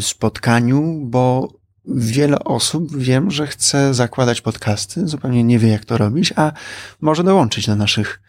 spotkaniu, 0.00 1.00
bo 1.04 1.54
wiele 1.84 2.38
osób 2.38 2.96
wiem, 2.96 3.30
że 3.30 3.46
chce 3.46 3.94
zakładać 3.94 4.40
podcasty, 4.40 5.08
zupełnie 5.08 5.44
nie 5.44 5.58
wie 5.58 5.68
jak 5.68 5.84
to 5.84 5.98
robić, 5.98 6.32
a 6.36 6.52
może 7.00 7.24
dołączyć 7.24 7.66
do 7.66 7.76
naszych, 7.76 8.20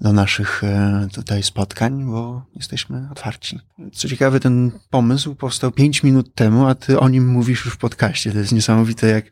do 0.00 0.12
naszych 0.12 0.64
e, 0.64 1.08
tutaj 1.12 1.42
spotkań, 1.42 2.04
bo 2.04 2.42
jesteśmy 2.56 3.08
otwarci. 3.12 3.58
Co 3.92 4.08
ciekawe, 4.08 4.40
ten 4.40 4.70
pomysł 4.90 5.34
powstał 5.34 5.72
pięć 5.72 6.02
minut 6.02 6.34
temu, 6.34 6.66
a 6.66 6.74
ty 6.74 7.00
o 7.00 7.08
nim 7.08 7.28
mówisz 7.28 7.64
już 7.64 7.74
w 7.74 7.78
podcaście. 7.78 8.32
To 8.32 8.38
jest 8.38 8.52
niesamowite, 8.52 9.06
jak, 9.06 9.24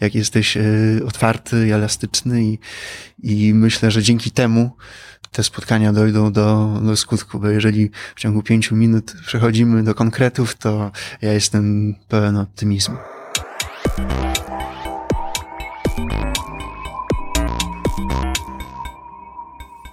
jak 0.00 0.14
jesteś 0.14 0.56
e, 0.56 0.62
otwarty 1.06 1.66
i 1.66 1.70
elastyczny 1.70 2.44
i, 2.44 2.58
i 3.22 3.54
myślę, 3.54 3.90
że 3.90 4.02
dzięki 4.02 4.30
temu 4.30 4.70
te 5.32 5.42
spotkania 5.42 5.92
dojdą 5.92 6.32
do, 6.32 6.80
do 6.84 6.96
skutku, 6.96 7.38
bo 7.38 7.48
jeżeli 7.48 7.90
w 8.16 8.20
ciągu 8.20 8.42
pięciu 8.42 8.76
minut 8.76 9.14
przechodzimy 9.26 9.82
do 9.82 9.94
konkretów, 9.94 10.54
to 10.54 10.90
ja 11.22 11.32
jestem 11.32 11.94
pełen 12.08 12.36
optymizmu. 12.36 12.96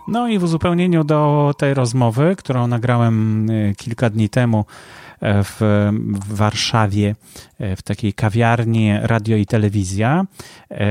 No 0.07 0.27
i 0.27 0.39
w 0.39 0.43
uzupełnieniu 0.43 1.03
do 1.03 1.53
tej 1.57 1.73
rozmowy, 1.73 2.35
którą 2.37 2.67
nagrałem 2.67 3.49
y, 3.49 3.73
kilka 3.77 4.09
dni 4.09 4.29
temu 4.29 4.65
w, 5.23 5.89
w 6.27 6.35
Warszawie, 6.35 7.15
w 7.59 7.81
takiej 7.81 8.13
kawiarni 8.13 8.91
Radio 9.01 9.37
i 9.37 9.45
Telewizja. 9.45 10.25
E, 10.71 10.85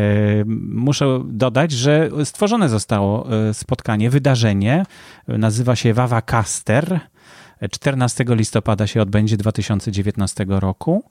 muszę 0.68 1.20
dodać, 1.24 1.72
że 1.72 2.10
stworzone 2.24 2.68
zostało 2.68 3.26
e, 3.32 3.54
spotkanie, 3.54 4.10
wydarzenie. 4.10 4.84
Nazywa 5.28 5.76
się 5.76 5.94
Wawa 5.94 6.22
Caster. 6.22 7.00
14 7.70 8.24
listopada 8.28 8.86
się 8.86 9.02
odbędzie 9.02 9.36
2019 9.36 10.46
roku. 10.48 11.04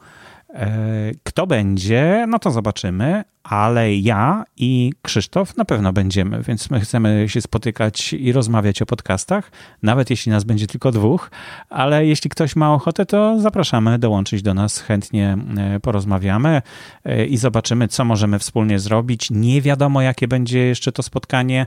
E, 0.53 1.11
kto 1.23 1.47
będzie, 1.47 2.25
no 2.27 2.39
to 2.39 2.51
zobaczymy, 2.51 3.23
ale 3.43 3.95
ja 3.95 4.43
i 4.57 4.93
Krzysztof 5.01 5.57
na 5.57 5.65
pewno 5.65 5.93
będziemy, 5.93 6.43
więc 6.43 6.69
my 6.69 6.79
chcemy 6.79 7.25
się 7.27 7.41
spotykać 7.41 8.13
i 8.13 8.31
rozmawiać 8.31 8.81
o 8.81 8.85
podcastach, 8.85 9.51
nawet 9.83 10.09
jeśli 10.09 10.31
nas 10.31 10.43
będzie 10.43 10.67
tylko 10.67 10.91
dwóch, 10.91 11.31
ale 11.69 12.05
jeśli 12.05 12.29
ktoś 12.29 12.55
ma 12.55 12.73
ochotę, 12.73 13.05
to 13.05 13.39
zapraszamy 13.39 13.99
dołączyć 13.99 14.41
do 14.41 14.53
nas, 14.53 14.79
chętnie 14.79 15.37
e, 15.57 15.79
porozmawiamy 15.79 16.61
e, 17.05 17.25
i 17.25 17.37
zobaczymy, 17.37 17.87
co 17.87 18.05
możemy 18.05 18.39
wspólnie 18.39 18.79
zrobić. 18.79 19.31
Nie 19.31 19.61
wiadomo, 19.61 20.01
jakie 20.01 20.27
będzie 20.27 20.59
jeszcze 20.59 20.91
to 20.91 21.03
spotkanie. 21.03 21.65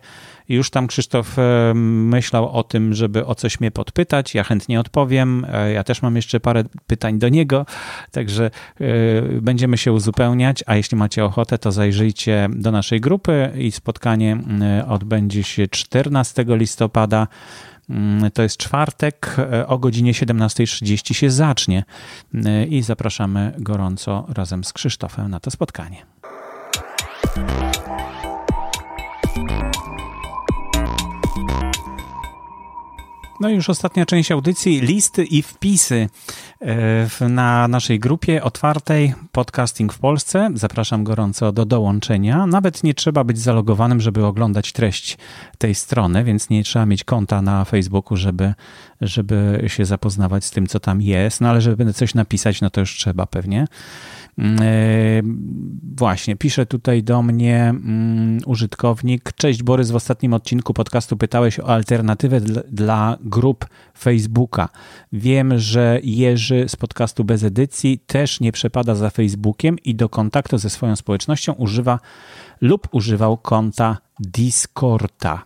Już 0.49 0.71
tam 0.71 0.87
Krzysztof 0.87 1.37
myślał 1.75 2.51
o 2.51 2.63
tym, 2.63 2.95
żeby 2.95 3.27
o 3.27 3.35
coś 3.35 3.61
mnie 3.61 3.71
podpytać, 3.71 4.35
ja 4.35 4.45
chętnie 4.45 4.81
odpowiem. 4.81 5.47
Ja 5.75 5.85
też 5.85 6.03
mam 6.03 6.17
jeszcze 6.17 6.41
parę 6.41 6.65
pytań 6.87 7.19
do 7.19 7.29
niego, 7.29 7.67
także 8.11 8.51
będziemy 9.41 9.79
się 9.79 9.93
uzupełniać, 9.93 10.65
a 10.67 10.77
jeśli 10.77 10.97
macie 10.97 11.25
ochotę, 11.25 11.59
to 11.59 11.73
zajrzyjcie 11.73 12.49
do 12.53 12.73
naszej 12.73 13.01
grupy 13.01 13.53
i 13.59 13.73
spotkanie 13.73 14.39
e, 14.61 14.87
odbędzie 14.87 15.43
się 15.43 15.69
14 15.69 16.45
listopada. 16.49 17.29
Mm, 17.91 18.31
to 18.31 18.43
jest 18.43 18.57
czwartek, 18.57 19.37
o 19.67 19.79
godzinie 19.79 20.13
17.30 20.13 21.15
się 21.15 21.31
zacznie 21.31 21.85
i 22.69 22.83
zapraszamy 22.83 23.53
gorąco 23.59 24.27
razem 24.29 24.65
z 24.65 24.73
Krzysztofem 24.73 25.31
na 25.31 25.41
to 25.41 25.51
spotkanie. 25.51 26.07
No 33.41 33.49
i 33.49 33.55
już 33.55 33.71
ostatnia 33.71 34.07
część 34.07 34.33
audycji, 34.33 34.81
listy 34.81 35.25
i 35.25 35.43
wpisy 35.43 36.09
e, 36.61 37.29
na 37.29 37.69
naszej 37.69 38.01
grupie 38.01 38.43
otwartej 38.43 39.15
Podcasting 39.33 39.93
w 39.93 39.99
Polsce. 39.99 40.51
Zapraszam 40.55 41.05
gorąco 41.05 41.53
do 41.53 41.65
dołączenia. 41.65 42.47
Nawet 42.47 42.85
nie 42.85 42.95
trzeba 42.95 43.25
być 43.25 43.39
zalogowanym, 43.39 44.01
żeby 44.01 44.27
oglądać 44.27 44.73
treść 44.73 45.19
tej 45.59 45.75
strony, 45.75 46.25
więc 46.25 46.51
nie 46.51 46.65
trzeba 46.65 46.87
mieć 46.87 47.05
konta 47.05 47.43
na 47.43 47.65
Facebooku, 47.65 48.17
żeby, 48.17 48.55
żeby 49.01 49.65
się 49.67 49.85
zapoznawać 49.85 50.45
z 50.45 50.51
tym, 50.51 50.67
co 50.67 50.81
tam 50.81 51.03
jest. 51.03 51.41
No 51.41 51.49
ale 51.49 51.61
żeby 51.61 51.93
coś 51.93 52.15
napisać, 52.15 52.61
no 52.61 52.71
to 52.71 52.81
już 52.81 52.97
trzeba 52.97 53.27
pewnie. 53.27 53.67
Mm, 54.39 54.59
e, 54.63 55.23
właśnie, 55.97 56.37
pisze 56.37 56.67
tutaj 56.67 57.03
do 57.03 57.23
mnie 57.23 57.63
mm, 57.63 58.39
użytkownik. 58.47 59.33
Cześć 59.33 59.63
Borys, 59.63 59.91
w 59.91 59.97
ostatnim 59.97 60.35
odcinku 60.35 60.75
podcastu 60.75 61.17
pytałeś 61.17 61.61
o 61.61 61.69
alternatywę 61.69 62.41
dla 62.69 63.19
grup 63.21 63.67
Facebooka. 63.99 64.69
Wiem, 65.13 65.59
że 65.59 65.99
Jerzy 66.03 66.65
z 66.69 66.77
podcastu 66.77 67.25
bez 67.25 67.43
edycji 67.43 67.99
też 67.99 68.41
nie 68.41 68.53
przepada 68.53 68.95
za 68.95 69.11
Facebookiem 69.11 69.77
i 69.85 69.95
do 69.95 70.09
kontaktu 70.09 70.59
ze 70.59 70.71
swoją 70.71 70.97
społecznością 70.97 71.53
używa 71.53 72.01
lub 72.61 72.89
używał 72.93 73.37
konta 73.37 73.99
Discorda. 74.21 75.45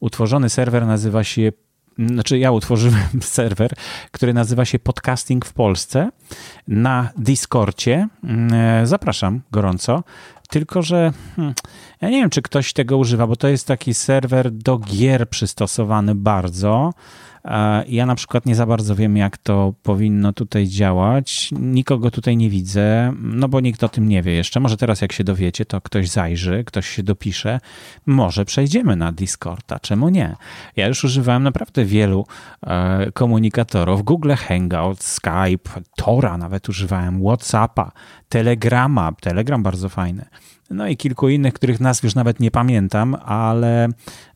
Utworzony 0.00 0.48
serwer 0.48 0.86
nazywa 0.86 1.24
się 1.24 1.52
znaczy 1.98 2.38
ja 2.38 2.52
utworzyłem 2.52 3.22
serwer, 3.22 3.70
który 4.10 4.34
nazywa 4.34 4.64
się 4.64 4.78
Podcasting 4.78 5.46
w 5.46 5.52
Polsce 5.52 6.10
na 6.68 7.10
Discordzie. 7.16 8.08
Mm, 8.24 8.86
zapraszam 8.86 9.40
gorąco. 9.50 10.02
Tylko, 10.52 10.82
że 10.82 11.12
hmm, 11.36 11.54
ja 12.00 12.10
nie 12.10 12.20
wiem, 12.20 12.30
czy 12.30 12.42
ktoś 12.42 12.72
tego 12.72 12.98
używa, 12.98 13.26
bo 13.26 13.36
to 13.36 13.48
jest 13.48 13.66
taki 13.66 13.94
serwer 13.94 14.50
do 14.50 14.78
gier 14.78 15.28
przystosowany 15.28 16.14
bardzo. 16.14 16.92
Ja 17.88 18.06
na 18.06 18.14
przykład 18.14 18.46
nie 18.46 18.54
za 18.54 18.66
bardzo 18.66 18.96
wiem, 18.96 19.16
jak 19.16 19.38
to 19.38 19.74
powinno 19.82 20.32
tutaj 20.32 20.66
działać. 20.68 21.50
Nikogo 21.60 22.10
tutaj 22.10 22.36
nie 22.36 22.50
widzę, 22.50 23.12
no 23.22 23.48
bo 23.48 23.60
nikt 23.60 23.84
o 23.84 23.88
tym 23.88 24.08
nie 24.08 24.22
wie 24.22 24.32
jeszcze. 24.32 24.60
Może 24.60 24.76
teraz, 24.76 25.00
jak 25.00 25.12
się 25.12 25.24
dowiecie, 25.24 25.64
to 25.64 25.80
ktoś 25.80 26.08
zajrzy, 26.08 26.64
ktoś 26.64 26.88
się 26.88 27.02
dopisze. 27.02 27.60
Może 28.06 28.44
przejdziemy 28.44 28.96
na 28.96 29.12
Discorda, 29.12 29.78
czemu 29.78 30.08
nie? 30.08 30.36
Ja 30.76 30.86
już 30.86 31.04
używałem 31.04 31.42
naprawdę 31.42 31.84
wielu 31.84 32.26
e, 32.62 33.12
komunikatorów: 33.12 34.02
Google 34.02 34.32
Hangout, 34.32 35.02
Skype, 35.02 35.80
Tora 35.96 36.38
nawet 36.38 36.68
używałem, 36.68 37.22
WhatsAppa, 37.24 37.92
Telegrama. 38.28 39.12
Telegram 39.20 39.62
bardzo 39.62 39.88
fajny. 39.88 40.24
No 40.72 40.88
i 40.88 40.96
kilku 40.96 41.28
innych, 41.28 41.54
których 41.54 41.80
nazw 41.80 42.04
już 42.04 42.14
nawet 42.14 42.40
nie 42.40 42.50
pamiętam, 42.50 43.16
ale, 43.24 43.88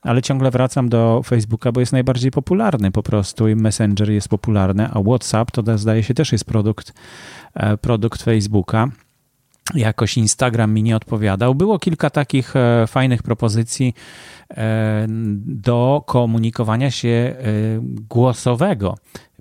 ale 0.03 0.23
ciągle 0.23 0.51
wracam 0.51 0.89
do 0.89 1.23
Facebooka, 1.25 1.73
bo 1.73 1.81
jest 1.81 1.93
najbardziej 1.93 2.31
popularny 2.31 2.91
po 2.91 3.03
prostu 3.03 3.49
i 3.49 3.57
Messenger 3.57 4.11
jest 4.11 4.29
popularny, 4.29 4.89
a 4.93 5.03
WhatsApp 5.03 5.51
to 5.51 5.79
zdaje 5.79 6.03
się 6.03 6.15
też 6.15 6.33
jest 6.33 6.45
produkt, 6.45 6.93
e, 7.55 7.77
produkt 7.77 8.23
Facebooka 8.23 8.89
jakoś 9.75 10.17
Instagram 10.17 10.75
mi 10.75 10.83
nie 10.83 10.97
odpowiadał. 10.97 11.55
Było 11.55 11.79
kilka 11.79 12.11
takich 12.11 12.57
e, 12.57 12.87
fajnych 12.87 13.23
propozycji 13.23 13.95
e, 14.51 15.07
do 15.47 16.03
komunikowania 16.07 16.91
się 16.91 17.37
głosowego 18.09 18.95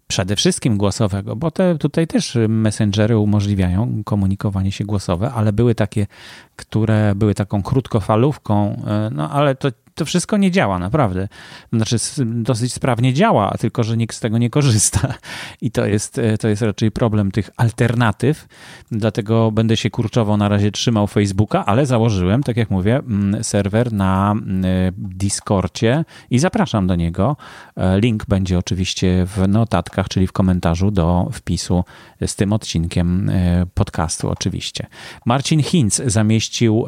przede 0.08 0.36
wszystkim 0.36 0.78
głosowego, 0.78 1.36
bo 1.36 1.52
te 1.52 1.78
tutaj 1.78 2.08
też 2.08 2.38
messengery 2.50 3.18
umożliwiają 3.18 4.04
komunikowanie 4.06 4.72
się 4.72 4.86
głosowe, 4.86 5.32
ale 5.32 5.54
były 5.54 5.76
takie, 5.76 6.08
które 6.56 7.16
były 7.16 7.36
taką 7.36 7.64
krótkofalówką, 7.64 8.82
e, 8.88 9.10
no 9.14 9.32
ale 9.32 9.56
to 9.56 9.70
to 9.96 10.06
wszystko 10.06 10.38
nie 10.38 10.52
działa, 10.52 10.80
naprawdę. 10.80 11.28
Znaczy, 11.74 11.96
dosyć 12.26 12.74
sprawnie 12.74 13.14
działa, 13.14 13.54
tylko 13.60 13.84
że 13.84 13.98
nikt 13.98 14.16
z 14.16 14.20
tego 14.20 14.38
nie 14.38 14.50
korzysta. 14.50 15.14
I 15.62 15.72
to 15.72 15.86
jest, 15.86 16.18
e, 16.18 16.38
to 16.38 16.48
jest 16.48 16.62
raczej 16.62 16.92
problem 16.92 17.32
tych 17.32 17.50
alternatyw. 17.58 18.48
Dlatego 18.92 19.52
będę 19.52 19.78
się 19.78 19.90
kurczowo 19.90 20.38
na 20.38 20.50
razie 20.50 20.72
trzymał 20.72 21.08
Facebooka, 21.08 21.66
ale 21.66 21.86
założyłem, 21.86 22.44
tak 22.44 22.58
jak 22.58 22.70
mówię, 22.70 23.02
serwer 23.42 23.94
na 23.94 24.34
e, 24.34 24.92
Discordzie 24.98 26.06
i 26.30 26.40
zapraszam 26.40 26.88
do 26.88 26.96
niego. 26.96 27.38
E, 27.76 28.00
link 28.00 28.26
będzie 28.26 28.58
oczywiście 28.58 29.26
w 29.26 29.48
notatkach, 29.48 30.08
czyli 30.10 30.28
w 30.28 30.32
komentarzu 30.32 30.92
do 30.92 31.30
wpisu 31.32 31.84
z 32.26 32.36
tym 32.36 32.54
odcinkiem 32.54 33.32
podcastu, 33.74 34.30
oczywiście. 34.30 34.88
Marcin 35.26 35.64
Hinz 35.64 36.02
zamieścił 36.06 36.86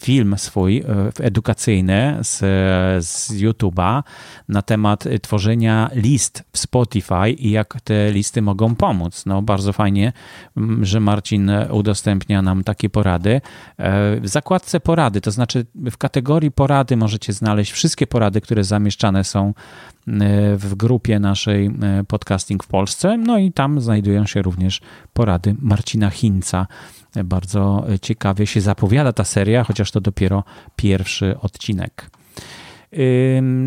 film 0.00 0.34
swój 0.38 0.84
edukacyjny 1.20 2.18
z 2.22 2.47
z 3.00 3.32
YouTube'a 3.32 4.02
na 4.48 4.62
temat 4.62 5.04
tworzenia 5.22 5.90
list 5.94 6.44
w 6.52 6.58
Spotify 6.58 7.30
i 7.30 7.50
jak 7.50 7.80
te 7.80 8.12
listy 8.12 8.42
mogą 8.42 8.74
pomóc. 8.74 9.26
No, 9.26 9.42
bardzo 9.42 9.72
fajnie, 9.72 10.12
że 10.82 11.00
Marcin 11.00 11.50
udostępnia 11.70 12.42
nam 12.42 12.64
takie 12.64 12.90
porady. 12.90 13.40
E, 13.78 14.20
w 14.20 14.28
zakładce 14.28 14.80
porady, 14.80 15.20
to 15.20 15.30
znaczy 15.30 15.66
w 15.74 15.96
kategorii 15.96 16.50
porady 16.50 16.96
możecie 16.96 17.32
znaleźć 17.32 17.72
wszystkie 17.72 18.06
porady, 18.06 18.40
które 18.40 18.64
zamieszczane 18.64 19.24
są 19.24 19.48
e, 19.48 19.52
w 20.56 20.74
grupie 20.74 21.20
naszej 21.20 21.66
e, 21.66 22.04
Podcasting 22.04 22.64
w 22.64 22.66
Polsce. 22.66 23.16
No 23.16 23.38
i 23.38 23.52
tam 23.52 23.80
znajdują 23.80 24.26
się 24.26 24.42
również 24.42 24.80
porady 25.12 25.56
Marcina 25.60 26.10
Hinca. 26.10 26.66
Bardzo 27.24 27.84
ciekawie 28.02 28.46
się 28.46 28.60
zapowiada 28.60 29.12
ta 29.12 29.24
seria, 29.24 29.64
chociaż 29.64 29.90
to 29.90 30.00
dopiero 30.00 30.44
pierwszy 30.76 31.40
odcinek. 31.40 32.17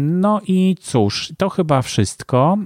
No 0.01 0.41
i 0.47 0.75
cóż, 0.81 1.33
to 1.37 1.49
chyba 1.49 1.81
wszystko. 1.81 2.57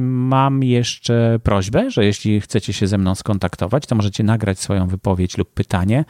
Mam 0.00 0.62
jeszcze 0.62 1.38
prośbę, 1.42 1.90
że 1.90 2.04
jeśli 2.04 2.40
chcecie 2.40 2.72
się 2.72 2.86
ze 2.86 2.98
mną 2.98 3.14
skontaktować, 3.14 3.86
to 3.86 3.94
możecie 3.94 4.24
nagrać 4.24 4.58
swoją 4.58 4.86
wypowiedź 4.86 5.38
lub 5.38 5.54
pytanie, 5.54 6.04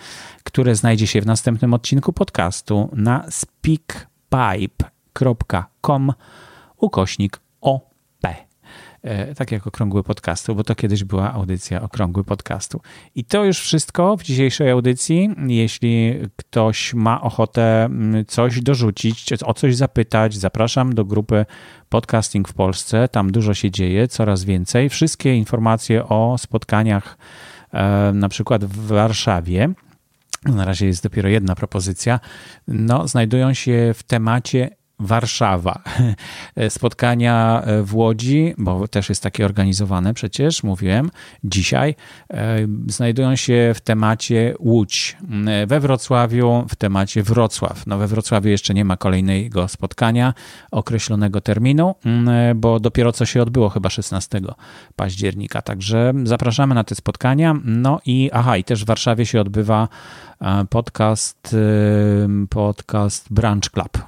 które 0.45 0.75
znajdzie 0.75 1.07
się 1.07 1.21
w 1.21 1.27
następnym 1.27 1.75
odcinku 1.75 2.13
podcastu 2.13 2.89
na 2.93 3.25
speakpipe.com 3.31 6.13
ukośnik 6.77 7.41
OP. 7.61 7.88
E, 9.03 9.35
tak 9.35 9.53
jak 9.53 9.67
Okrągły 9.67 10.03
Podcastu, 10.03 10.55
bo 10.55 10.65
to 10.65 10.75
kiedyś 10.75 11.05
była 11.05 11.33
audycja 11.33 11.83
Okrągły 11.83 12.25
Podcastu. 12.25 12.81
I 13.15 13.25
to 13.25 13.45
już 13.45 13.59
wszystko 13.59 14.17
w 14.17 14.23
dzisiejszej 14.23 14.71
audycji. 14.71 15.31
Jeśli 15.47 16.15
ktoś 16.37 16.95
ma 16.95 17.21
ochotę 17.21 17.85
mm, 17.85 18.27
coś 18.27 18.61
dorzucić, 18.61 19.33
o 19.45 19.55
coś 19.55 19.77
zapytać, 19.77 20.37
zapraszam 20.37 20.95
do 20.95 21.05
grupy 21.05 21.47
Podcasting 21.89 22.49
w 22.49 22.53
Polsce. 22.53 23.09
Tam 23.09 23.33
dużo 23.33 23.55
się 23.55 23.71
dzieje, 23.71 24.09
coraz 24.09 24.45
więcej. 24.45 24.89
Wszystkie 24.89 25.35
informacje 25.35 26.09
o 26.09 26.39
spotkaniach 26.39 27.19
e, 27.73 28.13
na 28.15 28.29
przykład 28.29 28.65
w 28.65 28.87
Warszawie, 28.87 29.69
na 30.45 30.65
razie 30.65 30.87
jest 30.87 31.03
dopiero 31.03 31.29
jedna 31.29 31.55
propozycja, 31.55 32.21
no, 32.69 33.09
znajdują 33.09 33.55
się 33.55 33.95
w 33.95 34.03
temacie 34.03 34.71
Warszawa. 35.01 35.83
Spotkania 36.69 37.63
e, 37.65 37.83
w 37.83 37.95
Łodzi, 37.95 38.55
bo 38.59 38.89
też 38.89 39.09
jest 39.09 39.23
takie 39.23 39.45
organizowane 39.45 40.15
przecież, 40.15 40.63
mówiłem, 40.63 41.11
dzisiaj, 41.45 41.95
e, 42.31 42.59
znajdują 42.87 43.37
się 43.37 43.73
w 43.75 43.81
temacie 43.81 44.55
Łódź. 44.61 45.17
E, 45.47 45.67
we 45.67 45.81
Wrocławiu 45.81 46.65
w 46.69 46.77
temacie 46.77 47.23
Wrocław. 47.23 47.87
No 47.87 47.99
we 47.99 48.07
Wrocławiu 48.07 48.49
jeszcze 48.49 48.75
nie 48.75 48.85
ma 48.85 48.97
kolejnego 48.97 49.69
spotkania, 49.69 50.35
określonego 50.71 51.41
terminu, 51.41 51.95
bo 52.55 52.81
dopiero 52.81 53.13
co 53.13 53.27
się 53.27 53.43
odbyło 53.43 53.69
chyba 53.69 53.91
16 53.91 54.41
października. 54.97 55.63
Także 55.63 56.13
zapraszamy 56.25 56.75
na 56.75 56.85
te 56.85 56.95
spotkania. 56.95 57.55
No 57.65 58.01
i 58.07 58.31
aha, 58.33 58.57
i 58.57 58.65
też 58.65 58.85
w 58.85 58.87
Warszawie 58.87 59.27
się 59.27 59.41
odbywa 59.41 59.89
podcast, 60.71 61.57
podcast 62.51 63.33
Branch 63.33 63.71
Club. 63.71 63.99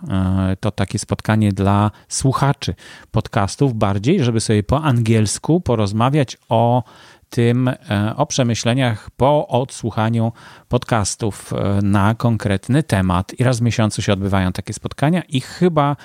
To 0.61 0.70
takie 0.81 0.99
spotkanie 0.99 1.53
dla 1.53 1.90
słuchaczy 2.09 2.75
podcastów 3.11 3.75
bardziej, 3.75 4.25
żeby 4.25 4.40
sobie 4.40 4.62
po 4.62 4.83
angielsku 4.83 5.61
porozmawiać 5.61 6.37
o 6.49 6.83
tym, 7.31 7.69
e, 7.69 7.77
o 8.16 8.27
przemyśleniach 8.27 9.11
po 9.11 9.49
odsłuchaniu 9.49 10.33
podcastów 10.69 11.53
e, 11.53 11.83
na 11.83 12.14
konkretny 12.14 12.83
temat. 12.83 13.40
I 13.40 13.45
raz 13.45 13.59
w 13.59 13.62
miesiącu 13.62 14.03
się 14.03 14.12
odbywają 14.12 14.53
takie 14.53 14.73
spotkania 14.73 15.23
i 15.29 15.40
chyba 15.40 15.97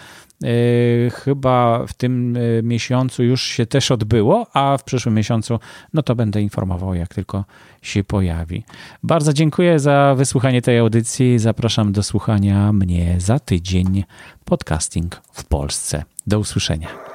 E, 0.43 1.09
chyba 1.09 1.85
w 1.87 1.93
tym 1.93 2.37
miesiącu 2.63 3.23
już 3.23 3.41
się 3.41 3.65
też 3.65 3.91
odbyło, 3.91 4.47
a 4.53 4.77
w 4.77 4.83
przyszłym 4.83 5.15
miesiącu 5.15 5.59
no 5.93 6.03
to 6.03 6.15
będę 6.15 6.41
informował, 6.41 6.93
jak 6.93 7.13
tylko 7.13 7.45
się 7.81 8.03
pojawi. 8.03 8.63
Bardzo 9.03 9.33
dziękuję 9.33 9.79
za 9.79 10.15
wysłuchanie 10.17 10.61
tej 10.61 10.79
audycji. 10.79 11.39
Zapraszam 11.39 11.91
do 11.91 12.03
słuchania 12.03 12.73
mnie 12.73 13.15
za 13.17 13.39
tydzień. 13.39 14.03
Podcasting 14.45 15.21
w 15.31 15.43
Polsce. 15.43 16.03
Do 16.27 16.39
usłyszenia. 16.39 17.14